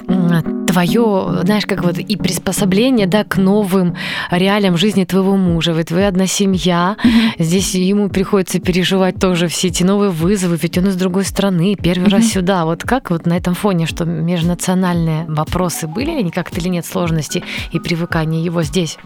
[0.72, 3.96] твое, знаешь, как вот и приспособление, да, к новым
[4.30, 5.72] реалиям жизни твоего мужа.
[5.72, 6.96] Ведь вы одна семья,
[7.38, 12.08] здесь ему приходится переживать тоже все эти новые вызовы, ведь он из другой страны, первый
[12.08, 12.64] раз сюда.
[12.64, 17.44] Вот как вот на этом фоне, что межнациональные вопросы были они как-то или нет сложности
[17.72, 18.98] и привыкания его здесь?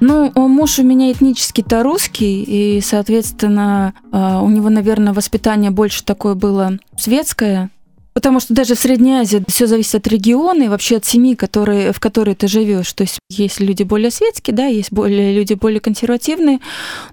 [0.00, 6.34] Ну, муж у меня этнически-то русский, и, соответственно, а, у него, наверное, воспитание больше такое
[6.34, 7.70] было светское,
[8.12, 11.92] Потому что даже в Средней Азии все зависит от региона и вообще от семьи, которые,
[11.92, 12.92] в которой ты живешь.
[12.92, 16.60] То есть есть люди более светские, да, есть более, люди более консервативные.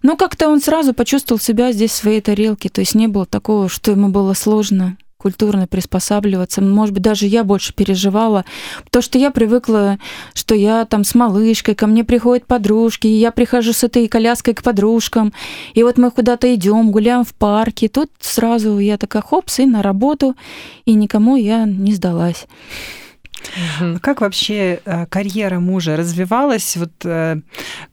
[0.02, 2.70] Но как-то он сразу почувствовал себя здесь в своей тарелке.
[2.70, 6.62] То есть не было такого, что ему было сложно культурно приспосабливаться.
[6.62, 8.46] Может быть, даже я больше переживала,
[8.86, 10.00] потому что я привыкла,
[10.34, 14.54] что я там с малышкой, ко мне приходят подружки, и я прихожу с этой коляской
[14.54, 15.34] к подружкам,
[15.74, 17.90] и вот мы куда-то идем, гуляем в парке.
[17.90, 20.36] Тут сразу я такая, хопс, и на работу,
[20.86, 22.48] и никому я не сдалась.
[23.80, 24.00] Угу.
[24.02, 26.78] Как вообще э, карьера мужа развивалась?
[26.78, 27.38] Вот э,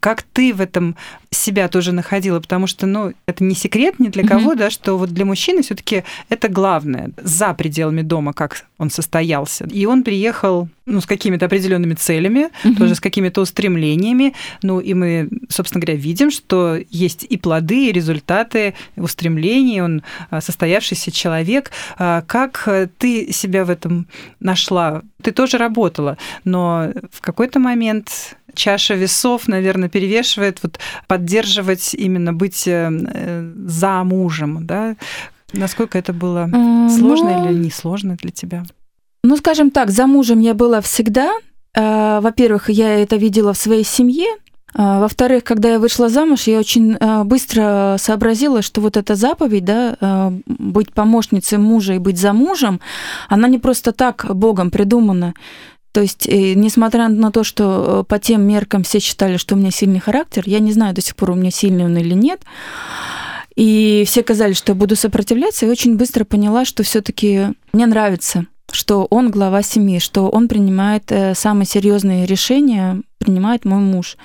[0.00, 0.96] как ты в этом
[1.30, 2.40] себя тоже находила?
[2.40, 4.58] Потому что, ну, это не секрет ни для кого, угу.
[4.58, 9.64] да, что вот для мужчины все-таки это главное за пределами дома, как он состоялся.
[9.64, 12.74] И он приехал, ну, с какими-то определенными целями, угу.
[12.76, 14.34] тоже с какими-то устремлениями.
[14.62, 19.82] Ну, и мы, собственно говоря, видим, что есть и плоды, и результаты устремлений.
[19.82, 21.70] Он э, состоявшийся человек.
[21.96, 22.68] Как
[22.98, 24.06] ты себя в этом
[24.40, 25.02] нашла?
[25.22, 32.66] Ты тоже работала, но в какой-то момент чаша весов, наверное, перевешивает вот поддерживать именно быть
[32.66, 34.96] э, э, за мужем, да?
[35.52, 36.48] Насколько это было
[36.90, 38.64] сложно ну, или несложно для тебя?
[39.28, 41.32] Ну, скажем так, за мужем я была всегда.
[41.74, 44.28] А, во-первых, я это видела в своей семье,
[44.72, 49.64] а, во-вторых, когда я вышла замуж, я очень а, быстро сообразила, что вот эта заповедь,
[49.64, 52.80] да, быть помощницей мужа и быть замужем,
[53.28, 55.34] она не просто так Богом придумана.
[55.90, 59.72] То есть, э, несмотря на то, что по тем меркам все считали, что у меня
[59.72, 62.42] сильный характер, я не знаю до сих пор, у меня сильный он или нет,
[63.56, 67.86] и все казали, что я буду сопротивляться, и очень быстро поняла, что все таки мне
[67.86, 74.16] нравится что он глава семьи, что он принимает э, самые серьезные решения, принимает мой муж.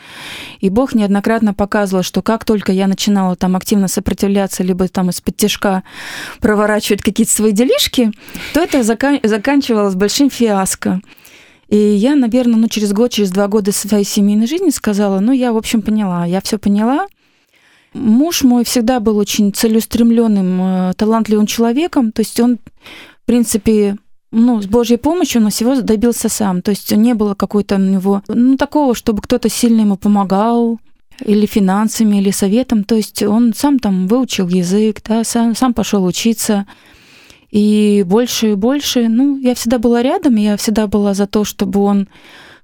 [0.60, 5.38] И Бог неоднократно показывал, что как только я начинала там активно сопротивляться, либо там из-под
[5.38, 5.84] тяжка
[6.40, 8.12] проворачивать какие-то свои делишки,
[8.54, 11.02] то это закан- заканчивалось большим фиаско.
[11.70, 15.54] И я, наверное, ну, через год, через два года своей семейной жизни сказала, ну, я,
[15.54, 17.08] в общем, поняла, я все поняла.
[17.94, 23.98] Муж мой всегда был очень целеустремленным, э, талантливым человеком, то есть он, в принципе,
[24.32, 26.62] ну, с Божьей помощью он всего добился сам.
[26.62, 30.80] То есть не было какой-то у него, ну, такого, чтобы кто-то сильно ему помогал,
[31.26, 32.84] или финансами, или советом.
[32.84, 36.66] То есть он сам там выучил язык, да, сам, сам пошел учиться.
[37.52, 41.82] И больше и больше, ну, я всегда была рядом, я всегда была за то, чтобы
[41.82, 42.08] он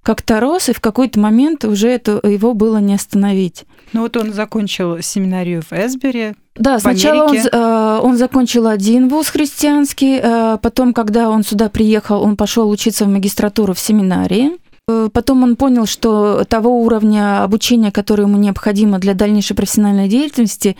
[0.08, 3.66] как-то рос, и в какой-то момент уже это, его было не остановить.
[3.92, 6.34] Ну вот он закончил семинарию в Эсбере.
[6.56, 12.22] Да, сначала он, э, он закончил один вуз христианский, э, потом, когда он сюда приехал,
[12.22, 14.52] он пошел учиться в магистратуру в семинарии.
[14.88, 20.78] Э, потом он понял, что того уровня обучения, которое ему необходимо для дальнейшей профессиональной деятельности,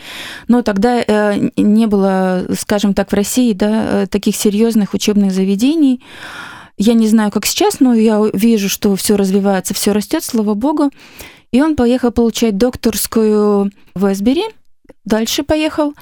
[0.48, 6.02] но тогда не было, скажем так, в России да, таких серьезных учебных заведений.
[6.78, 10.92] Я не знаю, как сейчас, но я вижу, что все развивается, все растет, слава богу.
[11.52, 14.44] И он поехал получать докторскую в Эсбери,
[15.06, 15.94] дальше поехал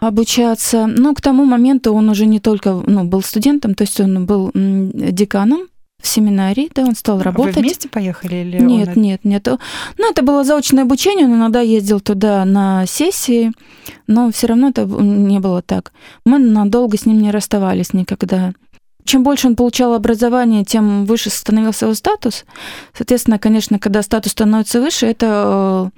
[0.00, 0.86] обучаться.
[0.86, 4.50] Но к тому моменту он уже не только ну, был студентом, то есть он был
[4.54, 5.68] деканом
[6.02, 7.54] в семинарии, да, он стал работать.
[7.54, 9.02] Вы вместе поехали или Нет, он...
[9.02, 9.46] нет, нет.
[9.98, 13.52] Ну, это было заочное обучение, он иногда ездил туда на сессии,
[14.08, 15.92] но все равно это не было так.
[16.26, 18.52] Мы надолго с ним не расставались никогда.
[19.04, 22.44] Чем больше он получал образование, тем выше становился его статус.
[22.94, 25.90] Соответственно, конечно, когда статус становится выше, это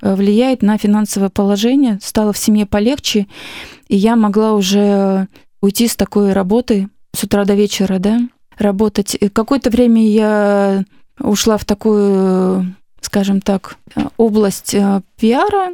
[0.00, 1.98] э, влияет на финансовое положение.
[2.02, 3.26] Стало в семье полегче,
[3.88, 5.28] и я могла уже
[5.60, 8.20] уйти с такой работы с утра до вечера, да,
[8.56, 9.18] работать.
[9.32, 10.84] Какое-то время я
[11.20, 13.76] ушла в такую, скажем так,
[14.16, 15.70] область э, пиара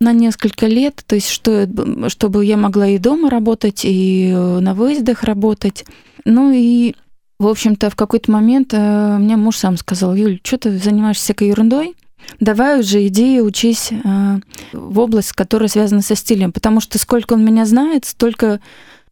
[0.00, 1.68] на несколько лет, то есть что,
[2.08, 5.84] чтобы я могла и дома работать, и э, на выездах работать.
[6.24, 6.94] Ну и,
[7.38, 11.48] в общем-то, в какой-то момент э, мне муж сам сказал, Юль, что ты занимаешься всякой
[11.48, 11.96] ерундой?
[12.38, 14.38] Давай уже иди учись э,
[14.72, 18.60] в область, которая связана со стилем, потому что сколько он меня знает, столько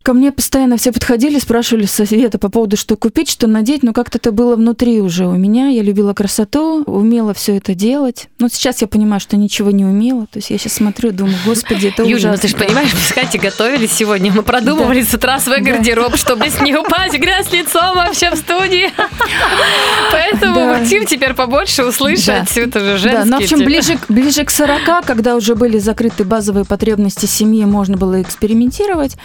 [0.03, 4.17] Ко мне постоянно все подходили, спрашивали совета по поводу, что купить, что надеть, но как-то
[4.19, 5.69] это было внутри уже у меня.
[5.69, 8.29] Я любила красоту, умела все это делать.
[8.39, 10.27] Но сейчас я понимаю, что ничего не умела.
[10.27, 12.31] То есть я сейчас смотрю, думаю, господи, это ужасно.
[12.31, 15.07] ну ты же понимаешь, мы с Катей готовились сегодня, мы продумывали да.
[15.11, 16.17] с утра свой гардероб, да.
[16.17, 18.91] чтобы не упасть грязь лицом вообще в студии.
[20.13, 20.79] Поэтому да.
[20.79, 22.61] хотим теперь побольше услышать да.
[22.63, 23.25] эту же женскую.
[23.25, 27.65] Да, но в общем, ближе, ближе к 40, когда уже были закрыты базовые потребности семьи,
[27.65, 29.17] можно было экспериментировать,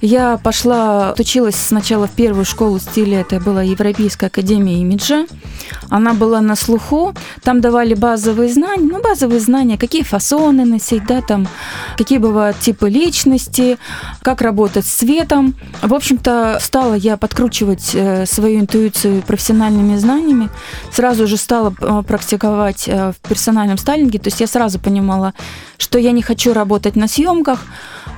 [0.00, 5.26] я я пошла, училась сначала в первую школу стиля, это была Европейская академия имиджа.
[5.88, 11.22] Она была на слуху, там давали базовые знания, ну, базовые знания, какие фасоны носить, да,
[11.22, 11.48] там,
[11.96, 13.78] какие бывают типы личности,
[14.22, 15.54] как работать с цветом.
[15.82, 20.50] В общем-то, стала я подкручивать э, свою интуицию профессиональными знаниями,
[20.92, 25.34] сразу же стала э, практиковать э, в персональном стайлинге, то есть я сразу понимала,
[25.78, 27.66] что я не хочу работать на съемках,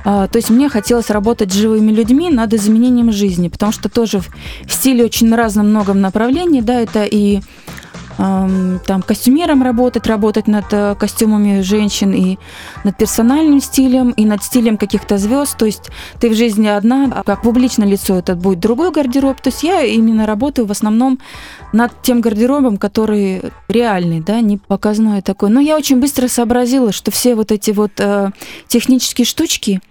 [0.05, 4.71] то есть мне хотелось работать с живыми людьми над изменением жизни, потому что тоже в
[4.71, 7.41] стиле очень разном многом направлении, да, это и
[8.17, 12.37] там костюмером работать, работать над э, костюмами женщин и
[12.83, 15.57] над персональным стилем, и над стилем каких-то звезд.
[15.57, 15.89] То есть
[16.19, 19.41] ты в жизни одна, а как публичное лицо это будет другой гардероб.
[19.41, 21.19] То есть я именно работаю в основном
[21.73, 25.49] над тем гардеробом, который реальный, да, не показной такой.
[25.49, 28.29] Но я очень быстро сообразила, что все вот эти вот э,
[28.67, 29.81] технические штучки,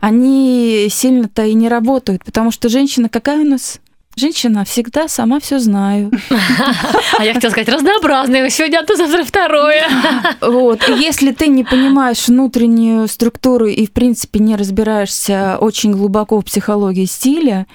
[0.00, 3.80] они сильно-то и не работают, потому что женщина какая у нас?
[4.16, 6.10] Женщина всегда сама все знаю.
[7.18, 8.50] А я хотела сказать, разнообразные.
[8.50, 9.84] Сегодня одно, завтра второе.
[10.40, 10.88] Вот.
[10.88, 16.44] И если ты не понимаешь внутреннюю структуру и, в принципе, не разбираешься очень глубоко в
[16.44, 17.66] психологии стиля,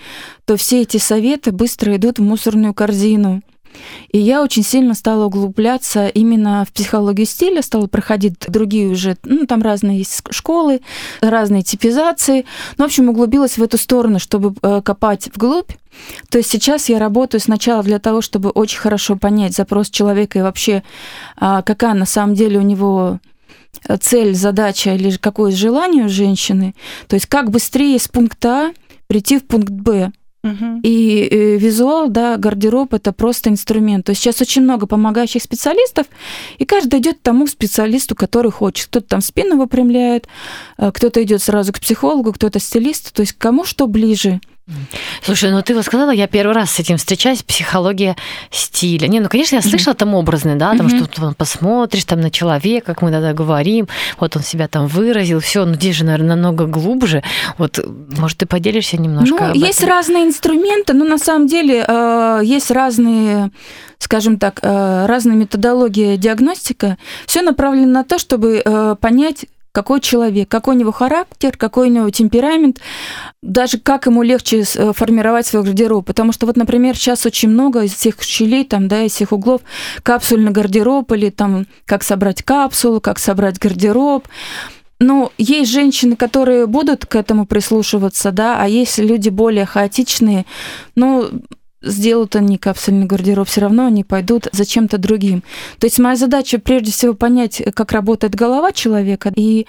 [0.46, 3.42] то все эти советы быстро идут в мусорную корзину.
[4.12, 9.46] И я очень сильно стала углубляться именно в психологию стиля, стала проходить другие уже, ну,
[9.46, 10.82] там разные есть школы,
[11.22, 12.46] разные типизации.
[12.78, 15.72] Ну, в общем, углубилась в эту сторону, чтобы э, копать вглубь.
[16.30, 20.42] То есть сейчас я работаю сначала для того, чтобы очень хорошо понять запрос человека и
[20.42, 20.84] вообще,
[21.38, 23.20] а, какая на самом деле у него
[24.02, 26.76] цель, задача или какое желание у женщины.
[27.08, 28.74] То есть как быстрее с пункта А
[29.08, 30.12] прийти в пункт Б.
[30.84, 34.06] И э, визуал, да, гардероб это просто инструмент.
[34.06, 36.08] То есть сейчас очень много помогающих специалистов,
[36.58, 38.88] и каждый идет к тому специалисту, который хочет.
[38.88, 40.28] Кто-то там спину выпрямляет,
[40.78, 43.14] э, кто-то идет сразу к психологу, кто-то стилист.
[43.14, 44.40] То есть кому что ближе.
[45.24, 48.16] Слушай, ну ты вот сказала, я первый раз с этим встречаюсь, психология
[48.50, 49.08] стиля.
[49.08, 49.98] Не, ну, конечно, я слышала mm-hmm.
[49.98, 51.06] там образный, да, там, mm-hmm.
[51.06, 53.88] что ты посмотришь там на человека, как мы тогда говорим,
[54.20, 57.22] вот он себя там выразил, все, ну здесь же, наверное, намного глубже.
[57.60, 57.80] Вот,
[58.18, 59.52] может, ты поделишься немножко?
[59.54, 59.90] Ну, есть этом?
[59.90, 63.52] разные инструменты, но на самом деле э, есть разные
[63.98, 69.46] скажем так, э, разные методологии диагностика, все направлено на то, чтобы э, понять,
[69.76, 72.80] какой человек, какой у него характер, какой у него темперамент,
[73.42, 76.06] даже как ему легче э, формировать свой гардероб.
[76.06, 79.62] Потому что вот, например, сейчас очень много из всех щелей, там, да, из всех углов
[80.02, 84.26] капсульный гардероб или там как собрать капсулу, как собрать гардероб.
[85.02, 90.46] Ну, есть женщины, которые будут к этому прислушиваться, да, а есть люди более хаотичные.
[90.96, 91.30] Ну,
[91.86, 95.44] сделают они капсульный гардероб, все равно они пойдут за чем-то другим.
[95.80, 99.68] То есть моя задача прежде всего понять, как работает голова человека и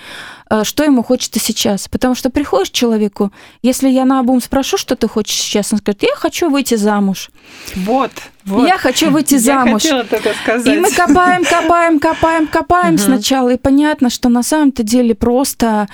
[0.50, 1.88] э, что ему хочется сейчас.
[1.88, 5.78] Потому что приходишь к человеку, если я на обум спрошу, что ты хочешь сейчас, он
[5.78, 7.30] скажет, я хочу выйти замуж.
[7.74, 8.10] Вот,
[8.46, 8.68] вот.
[8.68, 9.84] Я хочу выйти замуж.
[9.84, 10.72] Я только сказать.
[10.72, 13.02] И мы копаем, копаем, копаем, копаем угу.
[13.02, 13.50] сначала.
[13.50, 15.88] И понятно, что на самом-то деле просто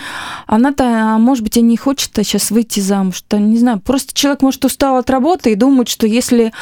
[0.47, 3.17] она-то, может быть, и не хочет сейчас выйти замуж.
[3.17, 6.53] Что, не знаю, просто человек, может, устал от работы и думает, что если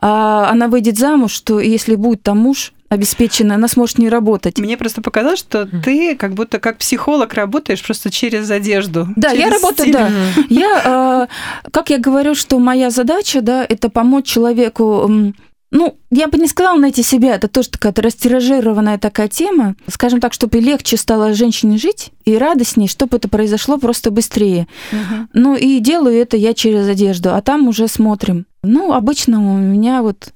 [0.00, 4.58] а, она выйдет замуж, то если будет там муж, обеспечена, она сможет не работать.
[4.58, 9.08] Мне просто показалось, что ты как будто как психолог работаешь просто через одежду.
[9.16, 9.92] Да, через я работаю, стиль.
[9.92, 10.10] да.
[10.48, 11.28] Я,
[11.64, 15.32] э, как я говорю, что моя задача, да, это помочь человеку
[15.74, 19.74] ну, я бы не сказала найти себя, это тоже такая растиражированная такая тема.
[19.88, 24.68] Скажем так, чтобы легче стало женщине жить и радостнее, чтобы это произошло просто быстрее.
[24.92, 25.28] Угу.
[25.32, 28.46] Ну, и делаю это я через одежду, а там уже смотрим.
[28.62, 30.28] Ну, обычно у меня вот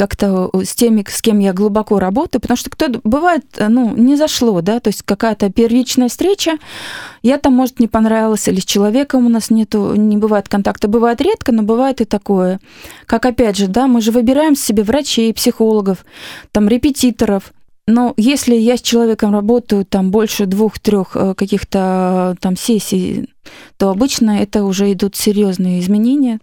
[0.00, 4.16] как-то с теми, с кем я глубоко работаю, потому что кто-то бывает, э, ну, не
[4.16, 6.52] зашло, да, то есть какая-то первичная встреча,
[7.22, 11.20] я там, может, не понравилась, или с человеком у нас нету, не бывает контакта, бывает
[11.20, 12.60] редко, но бывает и такое.
[13.04, 16.06] Как опять же, да, мы же выбираем себе врачей, психологов,
[16.50, 17.52] там, репетиторов,
[17.86, 23.28] но если я с человеком работаю там больше двух-трех э, каких-то там сессий,
[23.76, 26.38] то обычно это уже идут серьезные изменения.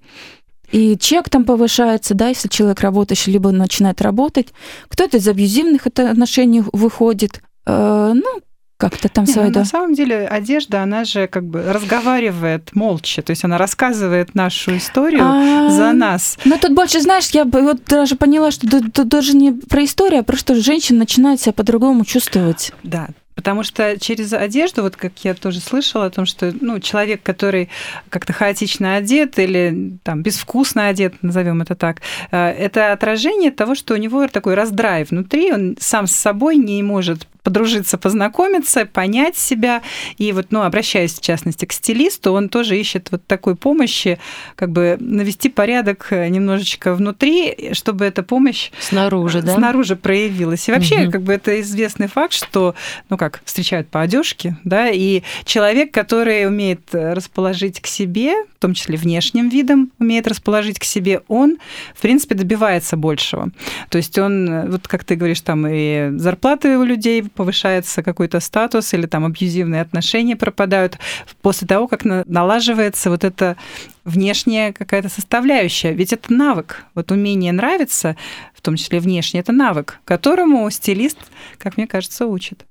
[0.72, 4.50] И чек там повышается, да, если человек работающий, либо начинает работать.
[4.90, 7.42] Кто-то из абьюзивных отношений выходит.
[7.66, 8.42] Э, ну,
[8.78, 9.50] как-то там свое.
[9.50, 14.36] Ну, на самом деле одежда, она же как бы разговаривает молча, то есть она рассказывает
[14.36, 16.38] нашу историю а, за нас.
[16.46, 20.24] Но тут больше, знаешь, я вот даже поняла, что тут даже не про историю, а
[20.24, 22.72] про что женщина начинает себя по-другому чувствовать.
[22.84, 23.08] Да,
[23.38, 27.70] Потому что через одежду, вот как я тоже слышала о том, что ну, человек, который
[28.10, 33.94] как-то хаотично одет или там безвкусно одет, назовем это так, э, это отражение того, что
[33.94, 39.82] у него такой раздрай внутри, он сам с собой не может подружиться, познакомиться, понять себя.
[40.18, 44.20] И вот, ну, обращаясь, в частности, к стилисту, он тоже ищет вот такой помощи,
[44.58, 49.54] как бы навести порядок немножечко внутри, чтобы эта помощь снаружи, да?
[49.54, 50.68] снаружи проявилась.
[50.68, 51.12] И вообще, угу.
[51.12, 52.76] как бы это известный факт, что,
[53.10, 58.74] ну как, встречают по одежке, да, и человек, который умеет расположить к себе, в том
[58.74, 61.60] числе внешним видом умеет расположить к себе, он,
[61.96, 63.52] в принципе, добивается большего.
[63.90, 68.94] То есть он, вот как ты говоришь, там и зарплаты у людей повышается какой-то статус
[68.94, 70.98] или там абьюзивные отношения пропадают
[71.42, 73.56] после того, как налаживается вот эта
[74.04, 75.94] внешняя какая-то составляющая.
[75.94, 76.84] Ведь это навык.
[76.96, 78.18] Вот умение нравиться,
[78.54, 81.18] в том числе внешне, это навык, которому стилист,
[81.58, 82.66] как мне кажется, учит.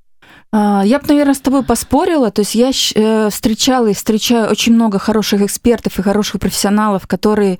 [0.52, 2.30] А, я бы, наверное, с тобой поспорила.
[2.30, 7.58] То есть я э, встречала и встречаю очень много хороших экспертов и хороших профессионалов, которые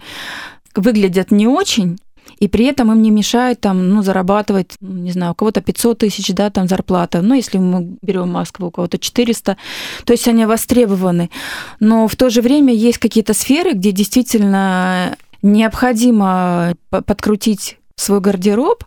[0.75, 1.99] выглядят не очень,
[2.39, 6.35] и при этом им не мешает там, ну, зарабатывать, не знаю, у кого-то 500 тысяч,
[6.35, 9.57] да, там зарплата, ну, если мы берем Москву, у кого-то 400,
[10.05, 11.31] то есть они востребованы.
[11.81, 18.85] Но в то же время есть какие-то сферы, где действительно необходимо подкрутить свой гардероб,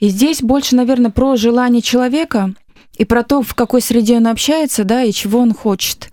[0.00, 2.52] и здесь больше, наверное, про желание человека
[2.96, 6.10] и про то, в какой среде он общается, да, и чего он хочет.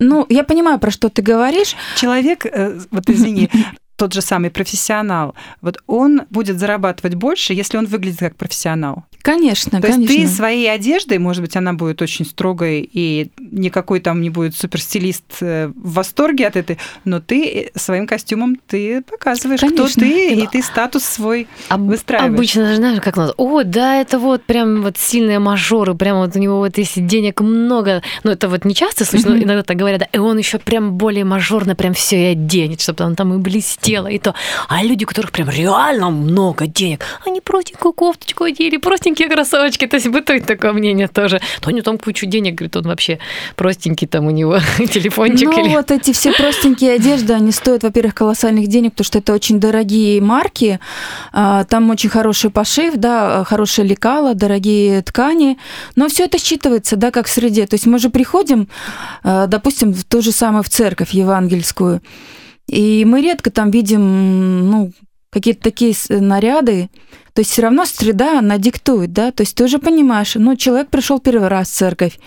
[0.00, 1.74] Ну, я понимаю, про что ты говоришь.
[1.96, 3.50] Человек, э, вот извини,
[3.98, 9.04] тот же самый профессионал, вот он будет зарабатывать больше, если он выглядит как профессионал.
[9.22, 10.12] Конечно, То конечно.
[10.12, 14.54] есть ты своей одеждой, может быть, она будет очень строгой, и никакой там не будет
[14.54, 19.86] суперстилист э, в восторге от этой, но ты э, своим костюмом ты показываешь, конечно.
[19.86, 22.32] кто ты, и ты статус свой Об, выстраиваешь.
[22.32, 26.38] Обычно, знаешь, как надо, о, да, это вот прям вот сильные мажоры, прям вот у
[26.38, 29.44] него вот если денег много, ну это вот не часто слышно, mm-hmm.
[29.44, 33.04] иногда так говорят, да, и он еще прям более мажорно прям все и оденет, чтобы
[33.04, 34.34] он там и блестело, и то.
[34.68, 39.86] А люди, у которых прям реально много денег, они простенькую кофточку одели, просто простенькие кроссовочки.
[39.86, 41.40] То есть бытует такое мнение тоже.
[41.60, 43.18] То у него там кучу денег, говорит, он вообще
[43.56, 45.48] простенький там у него телефончик.
[45.48, 45.74] Ну, или...
[45.74, 50.20] вот эти все простенькие одежды, они стоят, во-первых, колоссальных денег, потому что это очень дорогие
[50.20, 50.78] марки.
[51.32, 55.58] А, Там очень хороший пошив, да, хорошее лекало, дорогие ткани.
[55.96, 57.66] Но все это считывается, да, как в среде.
[57.66, 58.68] То есть мы же приходим,
[59.22, 62.02] а, допустим, в то же самое в церковь евангельскую,
[62.66, 64.92] и мы редко там видим, ну,
[65.30, 66.90] какие-то такие наряды,
[67.32, 70.88] то есть все равно среда, она диктует, да, то есть ты уже понимаешь, ну, человек
[70.88, 72.18] пришел первый раз в церковь,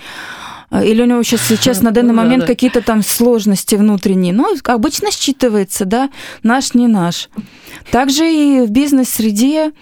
[0.72, 2.48] а, или у него сейчас, сейчас на данный да, момент да.
[2.48, 4.34] какие-то там сложности внутренние.
[4.34, 6.10] Ну, обычно считывается, да,
[6.44, 7.30] наш, не наш.
[7.92, 9.74] Также и в бизнес-среде,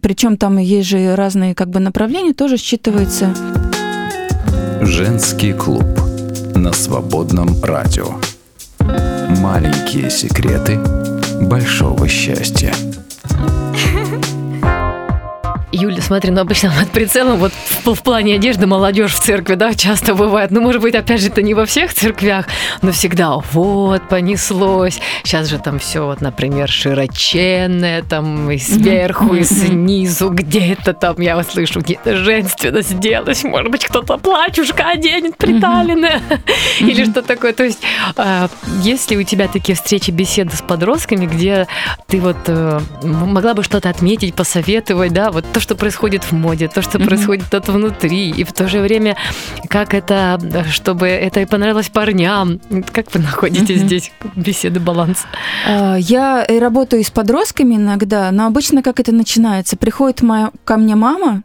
[0.00, 3.34] причем там есть же разные как бы направления, тоже считывается.
[4.82, 5.84] Женский клуб
[6.54, 8.14] на свободном радио.
[9.40, 10.78] Маленькие секреты
[11.40, 12.72] большого счастья.
[15.72, 19.74] Юля, смотри, ну обычно под прицелом вот в, в плане одежды молодежь в церкви, да,
[19.74, 20.50] часто бывает.
[20.50, 22.46] Ну, может быть, опять же, это не во всех церквях,
[22.82, 25.00] но всегда вот понеслось.
[25.24, 31.36] Сейчас же там все, вот, например, широченное, там и сверху, и снизу, где-то там, я
[31.36, 33.42] вот слышу, где-то женственно сделать.
[33.42, 36.20] Может быть, кто-то платьюшко оденет приталенное
[36.80, 37.54] или что такое.
[37.54, 37.80] То есть,
[38.16, 38.48] а,
[38.82, 41.66] есть ли у тебя такие встречи, беседы с подростками, где
[42.08, 46.68] ты вот э, могла бы что-то отметить, посоветовать, да, вот то, что происходит в моде,
[46.68, 49.16] то, что происходит тут внутри, и в то же время,
[49.68, 52.60] как это, э, чтобы это и понравилось парням.
[52.92, 55.24] Как вы находите здесь беседы баланс?
[55.66, 59.76] А, Я и работаю с подростками иногда, но обычно как это начинается?
[59.76, 61.42] Приходит моя, ко мне мама,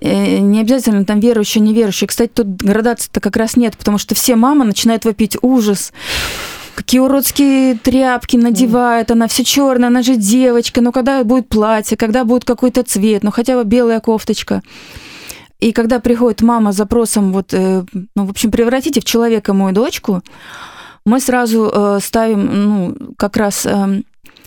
[0.00, 2.08] э, не обязательно там верующая, неверующая.
[2.08, 5.92] Кстати, тут градации-то как раз нет, потому что все мамы начинают вопить ужас.
[6.74, 12.24] Какие уродские тряпки надевает, она все черная, она же девочка, ну когда будет платье, когда
[12.24, 14.62] будет какой-то цвет, ну хотя бы белая кофточка.
[15.60, 17.84] И когда приходит мама с запросом, вот, э,
[18.16, 20.22] ну, в общем, превратите в человека мою дочку,
[21.04, 24.04] мы сразу э, ставим, ну, как раз эм,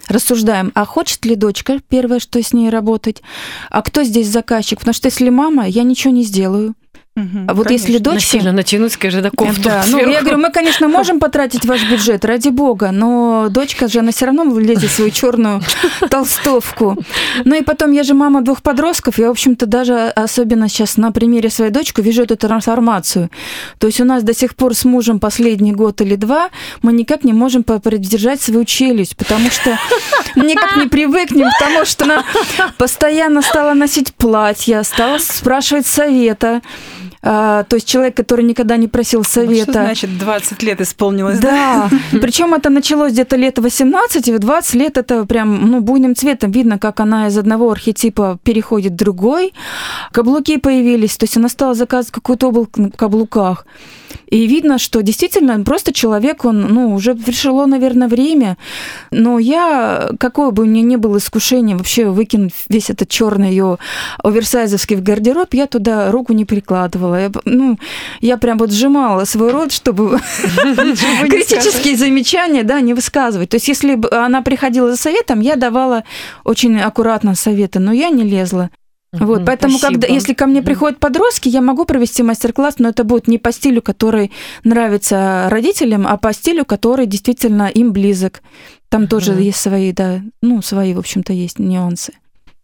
[0.09, 3.21] рассуждаем, а хочет ли дочка, первое, что с ней работать,
[3.69, 6.76] а кто здесь заказчик, потому что если мама, я ничего не сделаю.
[7.18, 8.11] А вот если конечно.
[8.11, 8.36] дочка...
[8.36, 10.11] Насильно натянуть, скажи, да, кофту Да, ну, сверху.
[10.11, 14.26] я говорю, мы, конечно, можем потратить ваш бюджет, ради бога, но дочка же, она все
[14.26, 15.61] равно влезет в свою черную
[16.09, 16.97] толстовку.
[17.45, 21.13] Ну и потом, я же мама двух подростков, я, в общем-то, даже особенно сейчас на
[21.13, 23.30] примере своей дочки вижу эту трансформацию.
[23.80, 26.49] То есть у нас до сих пор с мужем последний год или два
[26.82, 29.80] мы никак не можем попридержать свою челюсть, потому что
[30.36, 32.26] мы никак не привыкнем к тому, что она
[32.78, 36.61] постоянно стала носить платья, стала спрашивать совета.
[37.28, 39.71] А, то есть человек, который никогда не просил Вот совета.
[39.71, 41.89] Что значит 20 лет исполнилось, да?
[41.89, 46.15] Да, причем это началось где-то лет 18, и в 20 лет это прям, ну, буйным
[46.15, 49.53] цветом видно, как она из одного архетипа переходит в другой.
[50.11, 53.65] Каблуки появились, то есть она стала заказывать какую-то облако на каблуках.
[54.28, 58.57] И видно, что действительно просто человек, он, ну, уже пришло, наверное, время.
[59.11, 63.78] Но я, какое бы у меня ни было искушение вообще выкинуть весь этот черный ее
[64.23, 67.14] оверсайзовский в гардероб, я туда руку не прикладывала.
[67.18, 67.78] Я, ну,
[68.22, 70.20] я прям вот сжимала свой рот, чтобы
[70.57, 73.49] критические замечания, да, не высказывать.
[73.49, 76.03] То есть, если бы она приходила за советом, я давала
[76.43, 78.70] очень аккуратно советы, но я не лезла.
[79.20, 80.01] Вот, поэтому, спасибо.
[80.01, 83.51] когда, если ко мне приходят подростки, я могу провести мастер-класс, но это будет не по
[83.51, 84.32] стилю, который
[84.63, 88.41] нравится родителям, а по стилю, который действительно им близок.
[88.89, 92.13] Там тоже есть свои, да, ну, свои, в общем-то, есть нюансы.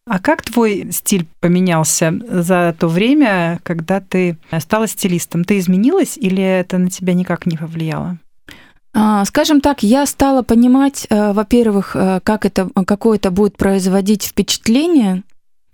[0.08, 5.44] А как твой стиль поменялся за то время, когда ты стала стилистом?
[5.44, 8.18] Ты изменилась или это на тебя никак не повлияло?
[8.94, 14.24] А, Скажем так, я стала понимать, э, во-первых, э, как это, какое это будет производить
[14.24, 15.24] впечатление,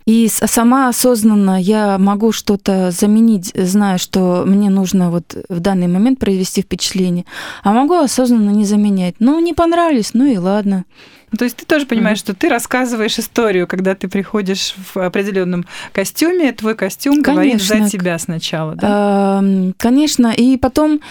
[0.08, 6.18] и сама осознанно я могу что-то заменить, зная, что мне нужно вот в данный момент
[6.18, 7.26] произвести впечатление,
[7.62, 9.16] а могу осознанно не заменять.
[9.18, 10.86] Ну, не понравились, ну и ладно.
[11.30, 15.66] Ну, То есть ты тоже понимаешь, что ты рассказываешь историю, когда ты приходишь в определенном
[15.92, 17.90] костюме, твой костюм говорит за Конечно.
[17.90, 19.44] тебя сначала, да?
[19.76, 21.02] Конечно, и потом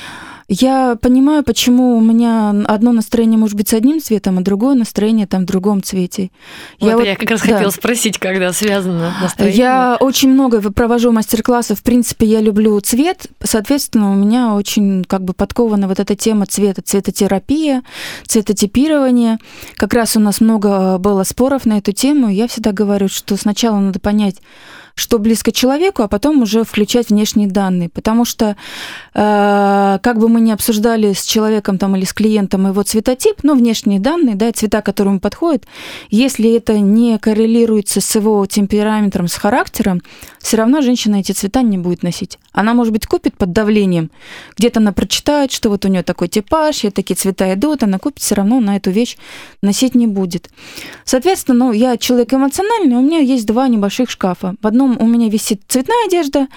[0.50, 5.28] я понимаю, почему у меня одно настроение может быть с одним цветом, а другое настроение
[5.28, 6.32] там в другом цвете.
[6.80, 7.54] Вот я, вот- как раз да.
[7.54, 9.58] хотела спросить, когда связано настроение.
[9.58, 11.80] Я очень много провожу мастер-классов.
[11.80, 13.28] В принципе, я люблю цвет.
[13.44, 17.84] Соответственно, у меня очень как бы подкована вот эта тема цвета, цветотерапия,
[18.26, 19.40] цветотипирование.
[19.76, 22.30] Как раз у нас много было споров на эту тему.
[22.30, 24.38] Я всегда говорю, что сначала надо понять,
[24.98, 27.90] что близко человеку, а потом уже включать внешние данные.
[27.90, 28.56] Потому что,
[29.14, 33.54] э, как бы мы ни обсуждали с человеком там, или с клиентом его цветотип, но
[33.54, 35.66] внешние данные, да, цвета, которые ему подходят,
[36.10, 40.02] если это не коррелируется с его темпераментом, с характером,
[40.40, 42.40] все равно женщина эти цвета не будет носить.
[42.52, 44.10] Она, может быть, купит под давлением.
[44.58, 48.24] Где-то она прочитает, что вот у нее такой типаж, и такие цвета идут, она купит,
[48.24, 49.18] все равно на эту вещь
[49.62, 50.50] носить не будет.
[51.06, 54.56] Соответственно, ну, я человек эмоциональный, у меня есть два небольших шкафа.
[54.62, 56.48] В одном у меня висит цветная одежда,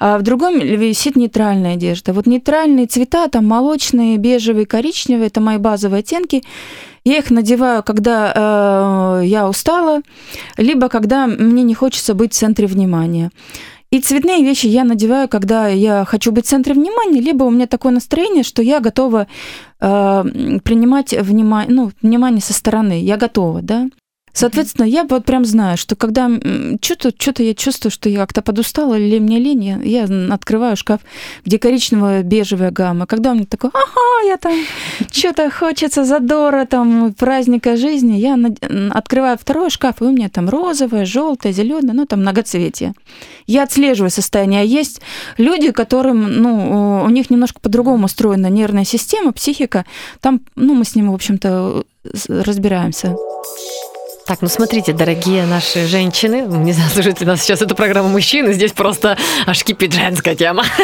[0.00, 2.12] а в другом висит нейтральная одежда.
[2.12, 6.42] Вот нейтральные цвета, там молочные, бежевые, коричневые, это мои базовые оттенки.
[7.04, 10.00] Я их надеваю, когда э, я устала,
[10.56, 13.30] либо когда мне не хочется быть в центре внимания.
[13.90, 17.66] И цветные вещи я надеваю, когда я хочу быть в центре внимания, либо у меня
[17.66, 19.28] такое настроение, что я готова
[19.80, 20.24] э,
[20.64, 23.00] принимать внимание, ну, внимание со стороны.
[23.00, 23.88] Я готова, да.
[24.34, 26.28] Соответственно, я вот прям знаю, что когда
[26.82, 31.00] что-то что я чувствую, что я как-то подустала или мне лень, я, я открываю шкаф,
[31.44, 33.06] где коричневая бежевая гамма.
[33.06, 34.52] Когда у меня такой, ага, я там
[35.12, 38.36] что-то хочется задора, там праздника жизни, я
[38.90, 42.94] открываю второй шкаф, и у меня там розовая, желтая, зеленая, ну там многоцветие.
[43.46, 44.62] Я отслеживаю состояние.
[44.62, 45.00] А есть
[45.38, 49.84] люди, которым, ну, у них немножко по-другому устроена нервная система, психика.
[50.20, 51.84] Там, ну, мы с ним, в общем-то,
[52.28, 53.16] разбираемся.
[54.26, 58.54] Так, ну смотрите, дорогие наши женщины, не знаю, слушайте, у нас сейчас эта программа мужчины,
[58.54, 60.64] здесь просто аж кипит женская тема.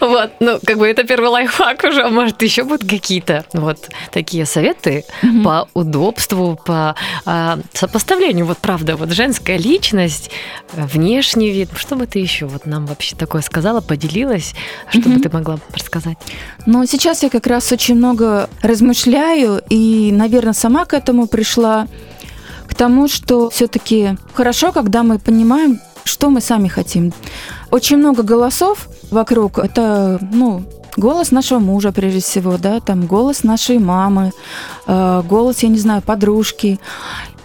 [0.00, 4.46] Вот, ну, как бы это первый лайфхак уже, а может, еще будут какие-то вот такие
[4.46, 5.04] советы
[5.44, 6.94] по удобству, по
[7.26, 10.30] а, сопоставлению, вот правда, вот женская личность,
[10.72, 14.54] внешний вид, что бы ты еще вот нам вообще такое сказала, поделилась,
[14.88, 16.16] что бы ты могла рассказать?
[16.66, 21.86] Ну, сейчас я как раз очень много размышляю и, наверное, сама к этому пришла
[22.70, 27.12] к тому, что все-таки хорошо, когда мы понимаем, что мы сами хотим.
[27.70, 29.58] Очень много голосов вокруг.
[29.58, 30.62] Это, ну,
[30.96, 34.32] голос нашего мужа, прежде всего, да, там голос нашей мамы,
[34.86, 36.78] э, голос, я не знаю, подружки.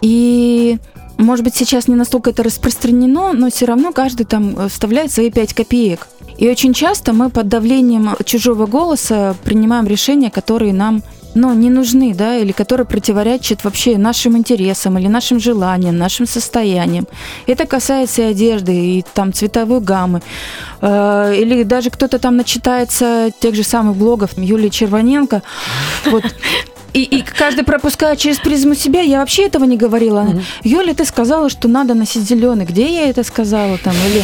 [0.01, 0.77] И
[1.17, 5.53] может быть, сейчас не настолько это распространено, но все равно каждый там вставляет свои пять
[5.53, 6.07] копеек.
[6.37, 11.01] И очень часто мы под давлением чужого голоса принимаем решения, которые нам
[11.35, 17.07] но не нужны, да, или которые противоречат вообще нашим интересам или нашим желаниям, нашим состояниям.
[17.45, 20.21] Это касается и одежды, и там цветовой гаммы.
[20.81, 25.41] Э, или даже кто-то там начитается тех же самых блогов Юлии Червоненко.
[26.05, 26.23] Вот
[26.95, 29.01] и, и каждый пропускает через призму себя.
[29.01, 30.21] Я вообще этого не говорила.
[30.21, 30.43] Mm-hmm.
[30.63, 32.65] Юля, ты сказала, что надо носить зеленый.
[32.65, 33.93] Где я это сказала там?
[34.09, 34.23] Или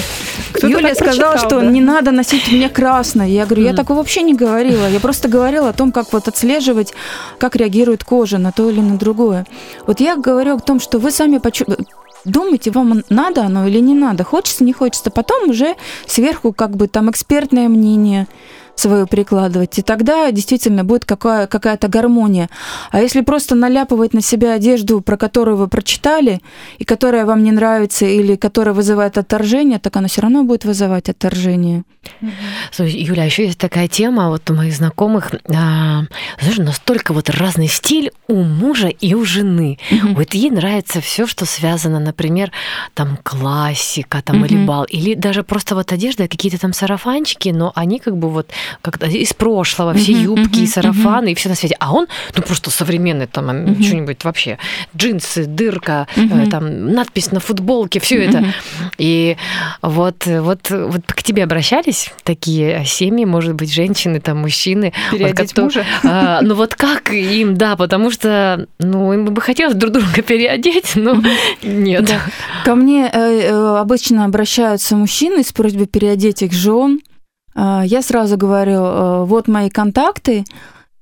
[0.53, 1.65] Кто Юля сказала, что да?
[1.65, 3.28] не надо носить мне красное.
[3.28, 3.72] Я говорю, mm-hmm.
[3.72, 4.89] я такого вообще не говорила.
[4.89, 6.93] Я просто говорила о том, как вот отслеживать,
[7.39, 9.45] как реагирует кожа на то или на другое.
[9.86, 11.86] Вот я говорю о том, что вы сами почувствуете
[12.24, 15.09] думайте, вам надо оно или не надо, хочется, не хочется.
[15.09, 18.28] Потом уже сверху как бы там экспертное мнение,
[18.76, 19.78] свою прикладывать.
[19.80, 22.49] И тогда действительно будет какая- какая-то гармония.
[22.91, 26.39] А если просто наляпывать на себя одежду, про которую вы прочитали,
[26.80, 31.09] и которая вам не нравится, или которая вызывает отторжение, так она все равно будет вызывать
[31.09, 31.84] отторжение.
[32.72, 35.32] Слушай, Юля, еще есть такая тема вот у моих знакомых.
[35.53, 36.03] А,
[36.39, 39.78] знаешь, настолько вот разный стиль у мужа и у жены.
[39.89, 40.15] Mm-hmm.
[40.15, 42.51] Вот ей нравится все, что связано, например,
[42.93, 44.47] там классика, там mm-hmm.
[44.47, 48.49] или бал, или даже просто вот одежда, какие-то там сарафанчики, но они как бы вот
[48.82, 51.76] как из прошлого, все юбки, и сарафаны и все на свете.
[51.80, 54.57] А он, ну просто современный, там что-нибудь вообще,
[54.95, 58.45] джинсы, дырка, э, там надпись на футболке, все это.
[58.97, 59.38] И
[59.82, 64.93] вот, вот, вот к тебе обращались такие семьи, может быть, женщины, там мужчины.
[65.12, 65.86] Переодеть вот, мужа?
[66.03, 70.95] А, ну вот как им, да, потому что, ну, им бы хотелось друг друга переодеть,
[70.95, 71.22] но
[71.64, 72.05] нет.
[72.05, 72.22] Да.
[72.66, 76.99] Ко мне э, э, обычно обращаются мужчины с просьбой переодеть их жен,
[77.55, 80.45] я сразу говорю, э, вот мои контакты,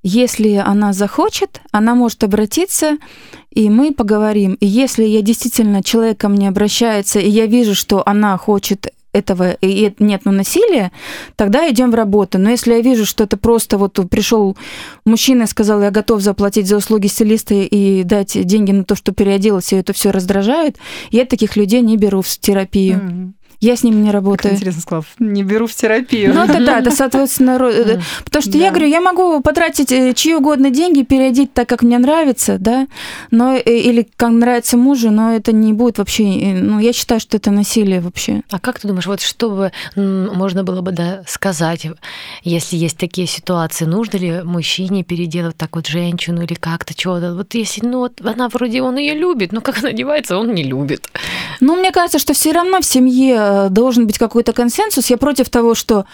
[0.01, 2.97] если она захочет, она может обратиться,
[3.51, 4.53] и мы поговорим.
[4.53, 9.53] И если я действительно человек ко мне обращается, и я вижу, что она хочет этого
[9.61, 10.91] и нет ну, насилия,
[11.35, 12.37] тогда идем в работу.
[12.37, 14.55] Но если я вижу, что это просто вот пришел
[15.03, 19.11] мужчина и сказал, я готов заплатить за услуги стилиста и дать деньги на то, что
[19.11, 20.77] переоделась, и это все раздражает,
[21.11, 22.99] я таких людей не беру в терапию.
[22.99, 23.38] Mm-hmm.
[23.59, 24.53] Я с ним не Как работаю.
[24.53, 26.33] интересно сказал, не беру в терапию.
[26.33, 30.33] Ну, это да, это, соответственно, э, потому что я говорю, я могу потратить э, чьи
[30.33, 32.87] угодно деньги, переодеть так, как мне нравится, да,
[33.31, 37.35] но э, или как нравится мужу, но это не будет вообще, ну, я считаю, что
[37.35, 38.43] это насилие вообще.
[38.49, 41.85] А как ты думаешь, вот что бы можно было бы да, сказать,
[42.43, 47.35] если есть такие ситуации, нужно ли мужчине переделать так вот женщину или как-то чего-то?
[47.35, 50.63] Вот если, ну вот она вроде он ее любит, но как она одевается, он не
[50.63, 51.09] любит.
[51.59, 55.09] Ну, мне кажется, что все равно в семье э, должен быть какой-то консенсус.
[55.09, 56.05] Я против того, что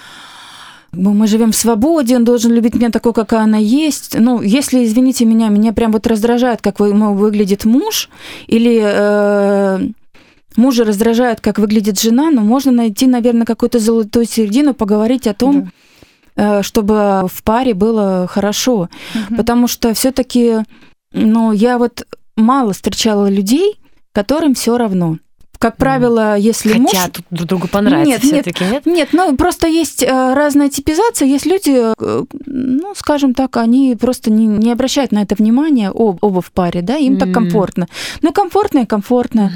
[0.91, 4.15] ну, мы живем в свободе, он должен любить меня такой, какая она есть.
[4.17, 8.09] Ну, если, извините меня, меня прям вот раздражает, как выглядит муж,
[8.47, 9.79] или э,
[10.55, 15.71] мужа раздражает, как выглядит жена, но можно найти, наверное, какую-то золотую середину, поговорить о том,
[16.35, 18.89] э, чтобы в паре было хорошо.
[19.13, 19.37] Мгм.
[19.37, 20.59] Потому что все-таки,
[21.11, 23.79] ну, я вот мало встречала людей,
[24.11, 25.17] которым все равно.
[25.59, 26.91] Как правило, если муж...
[26.91, 28.85] Хотя тут друг другу понравится Нет, все-таки, нет?
[28.85, 31.27] Нет, ну просто есть э, разная типизация.
[31.27, 36.23] Есть люди, э, ну, скажем так, они просто не, не обращают на это внимания, об-
[36.23, 37.33] оба в паре, да, им так М.
[37.33, 37.87] комфортно.
[38.21, 39.51] Ну, комфортно и комфортно.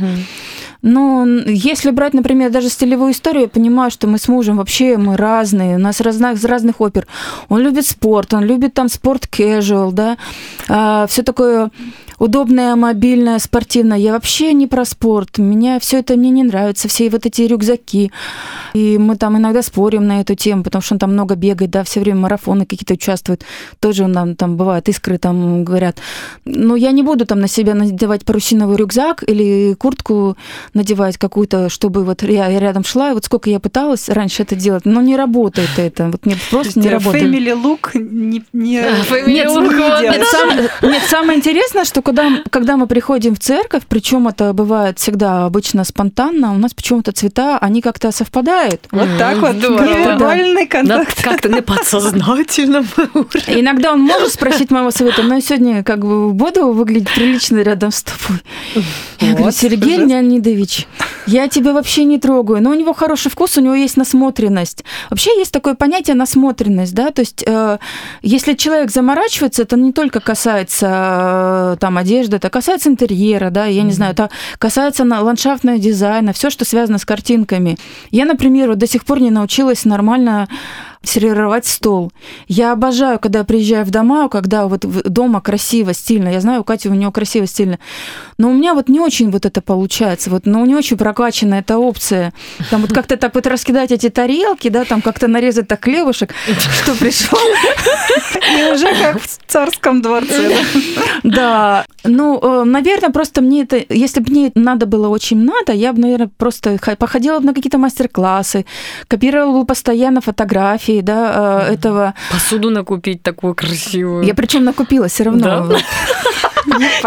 [0.81, 0.93] Мгм.
[0.93, 4.97] Но н- если брать, например, даже стилевую историю, я понимаю, что мы с мужем вообще
[4.97, 7.07] мы разные, у нас разных, из разных опер.
[7.49, 10.17] Он любит спорт, он любит там спорт casual, да,
[11.07, 11.71] все такое
[12.19, 13.97] удобное, мобильное, спортивное.
[13.97, 18.11] Я вообще не про спорт, меня все это мне не нравится, все вот эти рюкзаки.
[18.73, 21.83] И мы там иногда спорим на эту тему, потому что он там много бегает, да,
[21.83, 23.43] все время марафоны какие-то участвует.
[23.79, 25.97] Тоже он нам там бывает, искры там говорят.
[26.45, 30.37] Но я не буду там на себя надевать парусиновый рюкзак или куртку
[30.73, 34.55] надевать какую-то, чтобы вот я, я рядом шла, и вот сколько я пыталась раньше это
[34.55, 37.23] делать, но не работает это, вот мне То просто не э, работает.
[37.23, 40.09] Family look не, не, family нет, look, не.
[40.09, 44.99] Нет, сам- нет, самое интересное, что когда, когда мы приходим в церковь, причем это бывает
[44.99, 48.87] всегда обычно спонтанно, у нас почему-то цвета, они как-то совпадают.
[48.91, 51.23] Вот так вот, На- контакт.
[51.23, 53.29] Как-то на подсознательном уровне.
[53.47, 57.91] Иногда он может спросить моего совета, но я сегодня как бы буду выглядеть прилично рядом
[57.91, 58.41] с тобой.
[59.19, 60.05] Я говорю, Сергей ужасно.
[60.59, 60.87] Леонидович,
[61.27, 64.83] я тебя вообще не трогаю, но у него хороший вкус, у него есть насмотренность.
[65.09, 67.77] Вообще есть такое понятие насмотренность, да, то есть э,
[68.21, 73.83] если человек заморачивается, это не только касается э, там одежды, это касается интерьера, да, я
[73.83, 77.77] не знаю, это касается на- ландшафтного дизайна, все, что связано с картинками.
[78.11, 80.47] Я, например, вот до сих пор не научилась нормально
[81.01, 82.11] сервировать стол.
[82.47, 86.29] Я обожаю, когда приезжаю в дома, когда вот дома красиво, стильно.
[86.29, 87.79] Я знаю, у Кати у нее красиво, стильно.
[88.37, 90.29] Но у меня вот не очень вот это получается.
[90.29, 92.33] Вот, ну, не очень прокачана эта опция.
[92.69, 96.33] Там вот как-то так вот раскидать эти тарелки, да, там как-то нарезать так хлебушек,
[96.81, 97.39] что пришел.
[98.57, 100.57] И уже как в царском дворце.
[101.23, 101.85] да.
[102.03, 106.29] Ну, наверное, просто мне это, если бы мне надо было очень надо, я бы, наверное,
[106.37, 108.65] просто походила на какие-то мастер-классы,
[109.07, 112.13] копировала бы постоянно фотографии, да, э, этого.
[112.31, 114.23] Посуду накупить такую красивую.
[114.23, 115.67] Я причем накупила все равно.
[115.67, 115.77] Да?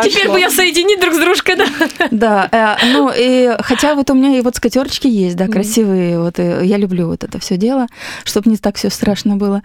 [0.02, 1.66] Теперь бы я соединить друг с дружкой, да?
[2.10, 6.38] Да, э, ну и хотя вот у меня и вот скатерочки есть, да, красивые, вот
[6.38, 7.86] и я люблю вот это все дело,
[8.24, 9.62] чтобы не так все страшно было.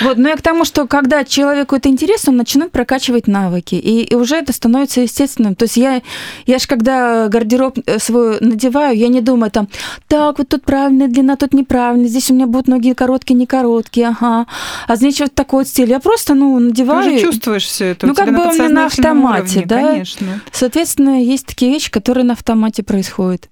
[0.00, 4.02] Вот, но я к тому, что когда человеку это интересно, он начинает прокачивать навыки, и,
[4.02, 5.54] и уже это становится естественным.
[5.54, 6.02] То есть я,
[6.46, 9.68] я же когда гардероб э, свой надеваю, я не думаю там,
[10.08, 14.08] так, вот тут правильная длина, тут неправильная, здесь у меня будут ноги короткие, не короткие,
[14.08, 14.46] ага,
[14.86, 15.90] а здесь вот такой вот стиль.
[15.90, 17.14] Я просто, ну, Ты надеваю.
[17.14, 18.06] уже чувствуешь все это.
[18.06, 19.90] Ну, у тебя как бы у меня на подсознательном автомате, уровне, да?
[19.92, 20.40] Конечно.
[20.52, 23.48] Соответственно, есть такие вещи, которые на автомате происходят.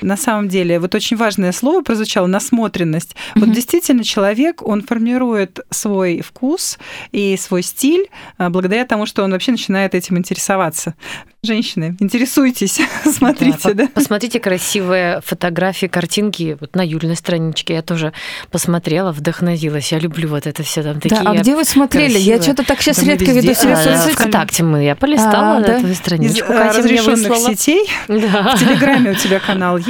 [0.00, 3.14] На самом деле, вот очень важное слово прозвучало насмотренность.
[3.34, 3.52] Вот Мгм.
[3.54, 6.78] действительно человек, он формирует свой вкус
[7.12, 10.94] и свой стиль а, благодаря тому, что он вообще начинает этим интересоваться.
[11.42, 13.86] Женщины, интересуйтесь, смотрите, да.
[13.86, 16.56] по- Посмотрите красивые фотографии, картинки.
[16.60, 18.12] Вот на Юльной страничке я тоже
[18.50, 19.92] посмотрела, вдохновилась.
[19.92, 21.20] Я люблю вот это все там такие.
[21.22, 22.18] да, а где вы смотрели?
[22.18, 22.42] Я красивые.
[22.42, 23.40] что-то так сейчас Да мы редко везде.
[23.40, 24.12] веду себя А, в да, соцсетях.
[24.20, 24.84] ВКонтакте мы.
[24.84, 25.78] Я полистала А, да?
[25.78, 26.52] эту Из страничку.
[26.52, 28.54] а, Катя мне разрешенных сетей Да.
[28.56, 29.89] в Телеграме у тебя канал есть?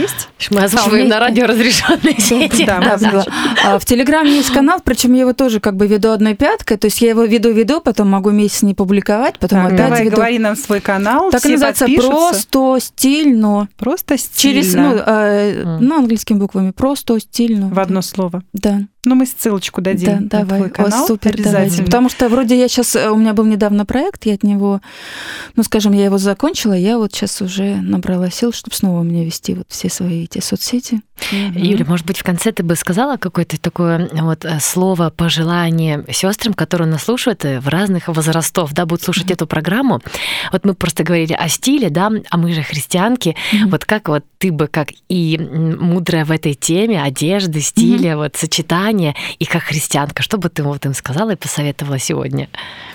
[0.50, 2.64] Мы озвучиваем на радио разрешенные сети.
[2.64, 3.24] Да, Да.
[3.64, 6.86] А В Телеграме есть канал, причем я его тоже как бы веду одной пяткой, то
[6.86, 10.16] есть я его веду-веду, потом могу месяц не публиковать, потом Так, опять давай, веду.
[10.16, 11.30] говори нам свой канал.
[11.30, 13.68] Так называется просто стильно.
[13.76, 14.62] Просто стильно.
[14.62, 16.70] Через, ну, э, ну, английскими буквами.
[16.70, 17.68] Просто стильно.
[17.68, 18.42] В одно слово.
[18.52, 18.80] Да.
[19.04, 20.58] Ну, мы ссылочку дадим да, на давай.
[20.58, 21.04] твой канал.
[21.04, 21.52] О, супер, обязательно.
[21.52, 21.82] давайте.
[21.84, 24.82] Потому что вроде я сейчас, у меня был недавно проект, я от него,
[25.56, 29.24] ну, скажем, я его закончила, я вот сейчас уже набрала сил, чтобы снова у меня
[29.24, 31.00] вести вот все свои эти соцсети.
[31.32, 31.56] Мгм.
[31.56, 36.54] Юля, может быть, в конце ты бы сказала какое-то такое вот э, слово пожелание сестрам,
[36.54, 40.00] которые нас слушают э, в разных возрастов, да, будут слушать эту программу.
[40.52, 43.36] Вот мы просто говорили о стиле, да, а мы же христианки.
[43.52, 43.70] Мгм.
[43.70, 48.36] Вот как вот ты бы, как и мудрая в этой теме одежды, стиля, вот
[48.90, 52.48] сочетания, и как христианка, что бы ты вот им сказала и посоветовала сегодня?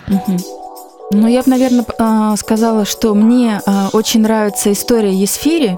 [0.08, 0.38] Мгм.
[1.12, 5.78] Ну, я бы, наверное, сказала, что мне а, очень нравится история Есфири,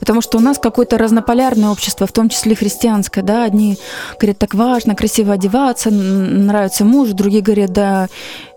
[0.00, 3.78] потому что у нас какое-то разнополярное общество, в том числе христианское, да, одни
[4.18, 8.08] говорят, так важно, красиво одеваться, нравится муж, другие говорят, да,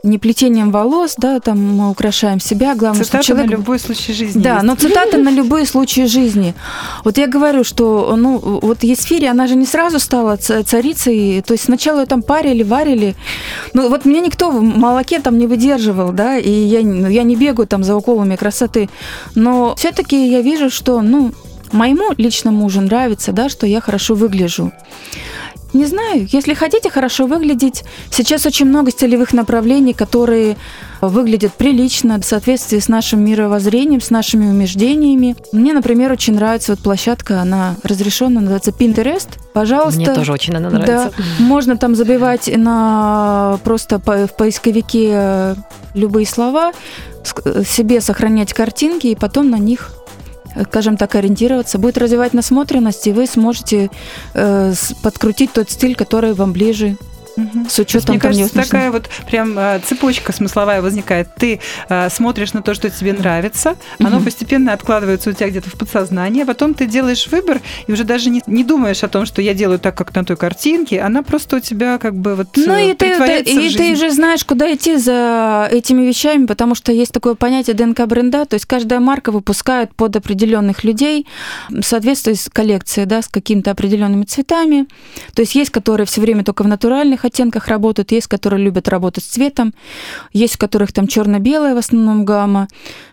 [0.03, 3.51] не плетением волос, да, там мы украшаем себя, главное, Цитата что человек...
[3.51, 4.41] на любой случай жизни.
[4.41, 4.63] Да, есть.
[4.63, 6.53] но цитата на любые случаи жизни.
[7.05, 11.63] Вот я говорю, что ну вот Есфири, она же не сразу стала царицей, то есть
[11.63, 13.15] сначала ее там парили, варили.
[13.73, 17.65] Ну вот меня никто в молоке там не выдерживал, да, и я, я не бегаю
[17.65, 18.89] там за уколами красоты,
[19.35, 21.31] но все-таки я вижу, что, ну,
[21.71, 24.73] моему лично мужу нравится, да, что я хорошо выгляжу.
[25.73, 30.55] Не знаю, если хотите хорошо выглядеть, сейчас очень много стилевых направлений, которые
[31.01, 35.35] выглядят прилично, в соответствии с нашим мировоззрением, с нашими убеждениями.
[35.51, 39.27] Мне, например, очень нравится вот площадка, она разрешена, называется Pinterest.
[39.53, 39.99] Пожалуйста.
[39.99, 41.11] Мне тоже очень она нравится.
[41.17, 45.55] Да, можно там забивать на просто по- в поисковике э,
[45.93, 46.71] любые слова,
[47.23, 50.02] ск- себе сохранять картинки и потом на них э,
[50.67, 53.89] скажем так, ориентироваться, будет развивать насмотренность, и вы сможете
[54.33, 56.97] э, подкрутить тот стиль, который вам ближе,
[57.35, 57.67] Мгм.
[57.69, 61.29] с учетом мне кажется, такая вот прям э, цепочка смысловая возникает.
[61.35, 61.59] Ты
[61.89, 64.25] э, смотришь на то, что тебе нравится, оно Мгм.
[64.25, 68.29] постепенно откладывается у тебя где-то в подсознании, а потом ты делаешь выбор и уже даже
[68.29, 71.57] не, не думаешь о том, что я делаю так, как на той картинке, она просто
[71.57, 74.71] у тебя как бы вот Ну э, и ты, ты- и ты уже знаешь, куда
[74.73, 79.31] идти за этими вещами, потому что есть такое понятие ДНК бренда, то есть каждая марка
[79.31, 81.25] выпускает под определенных людей
[81.69, 84.85] в соответствии с коллекцией, да, с какими-то определенными цветами.
[85.33, 89.23] То есть есть, которые все время только в натуральных оттенках работают, есть, которые любят работать
[89.23, 89.73] с цветом,
[90.31, 92.67] есть, у которых там черно-белая в основном гамма.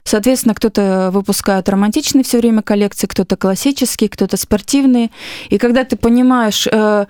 [0.04, 5.10] Соответственно, кто-то выпускает романтичные все время коллекции, кто-то классические, кто-то спортивные.
[5.48, 7.06] И когда ты понимаешь, э,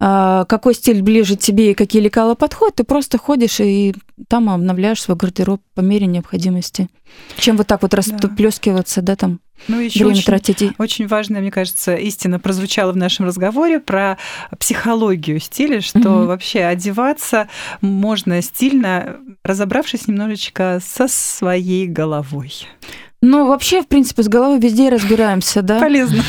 [0.00, 3.94] э, какой стиль ближе тебе и какие лекала подходят, ты просто ходишь и
[4.28, 6.88] там обновляешь свой гардероб по мере необходимости.
[7.36, 10.72] Чем вот так вот расплескиваться, да, там Ну, еще время очень, тратить.
[10.78, 14.18] очень важная, мне кажется, истина прозвучала в нашем разговоре про
[14.58, 16.26] психологию стиля, что Мгм.
[16.26, 17.48] вообще одеваться
[17.80, 22.52] можно стильно, разобравшись немножечко со своей головой.
[23.22, 25.78] Ну, вообще, в принципе, с головой везде разбираемся, да.
[25.78, 26.22] Полезно.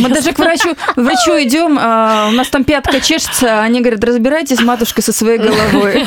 [0.00, 4.02] Мы даже к врачу, врачу идем, а, у нас там пятка чешется, а они говорят,
[4.02, 6.04] разбирайтесь, матушка, со своей головой.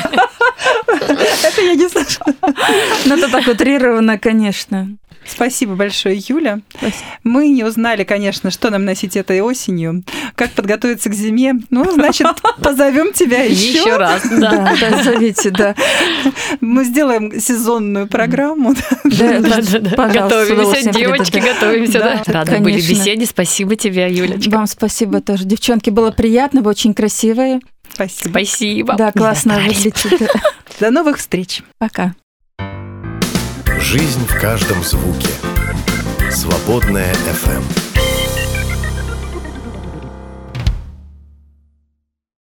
[0.98, 2.34] Это я не слышала.
[3.04, 4.96] Ну, это так утрированно, конечно.
[5.28, 6.60] Спасибо большое, Юля.
[6.70, 7.04] Спасибо.
[7.24, 10.04] Мы не узнали, конечно, что нам носить этой осенью,
[10.36, 11.54] как подготовиться к зиме.
[11.70, 12.28] Ну, значит,
[12.62, 13.80] позовем тебя еще.
[13.80, 14.72] Еще раз, да.
[14.80, 15.74] Да, зовите, да.
[16.60, 18.74] Мы сделаем сезонную программу.
[19.04, 21.52] Да, Да, да, Готовимся, девочки, да.
[21.54, 22.22] готовимся, да.
[22.24, 22.90] Да, Рады были конечно.
[22.90, 23.26] беседе.
[23.26, 24.50] Спасибо тебе, Юлечка.
[24.50, 25.44] Вам спасибо тоже.
[25.44, 27.60] Девчонки, было приятно, вы очень красивые.
[27.96, 28.28] Спасибо.
[28.28, 28.94] Спасибо.
[28.94, 30.28] Да, классно выглядите.
[30.80, 31.62] До новых встреч.
[31.78, 32.14] Пока.
[33.80, 35.30] Жизнь в каждом звуке.
[36.30, 37.85] Свободная FM.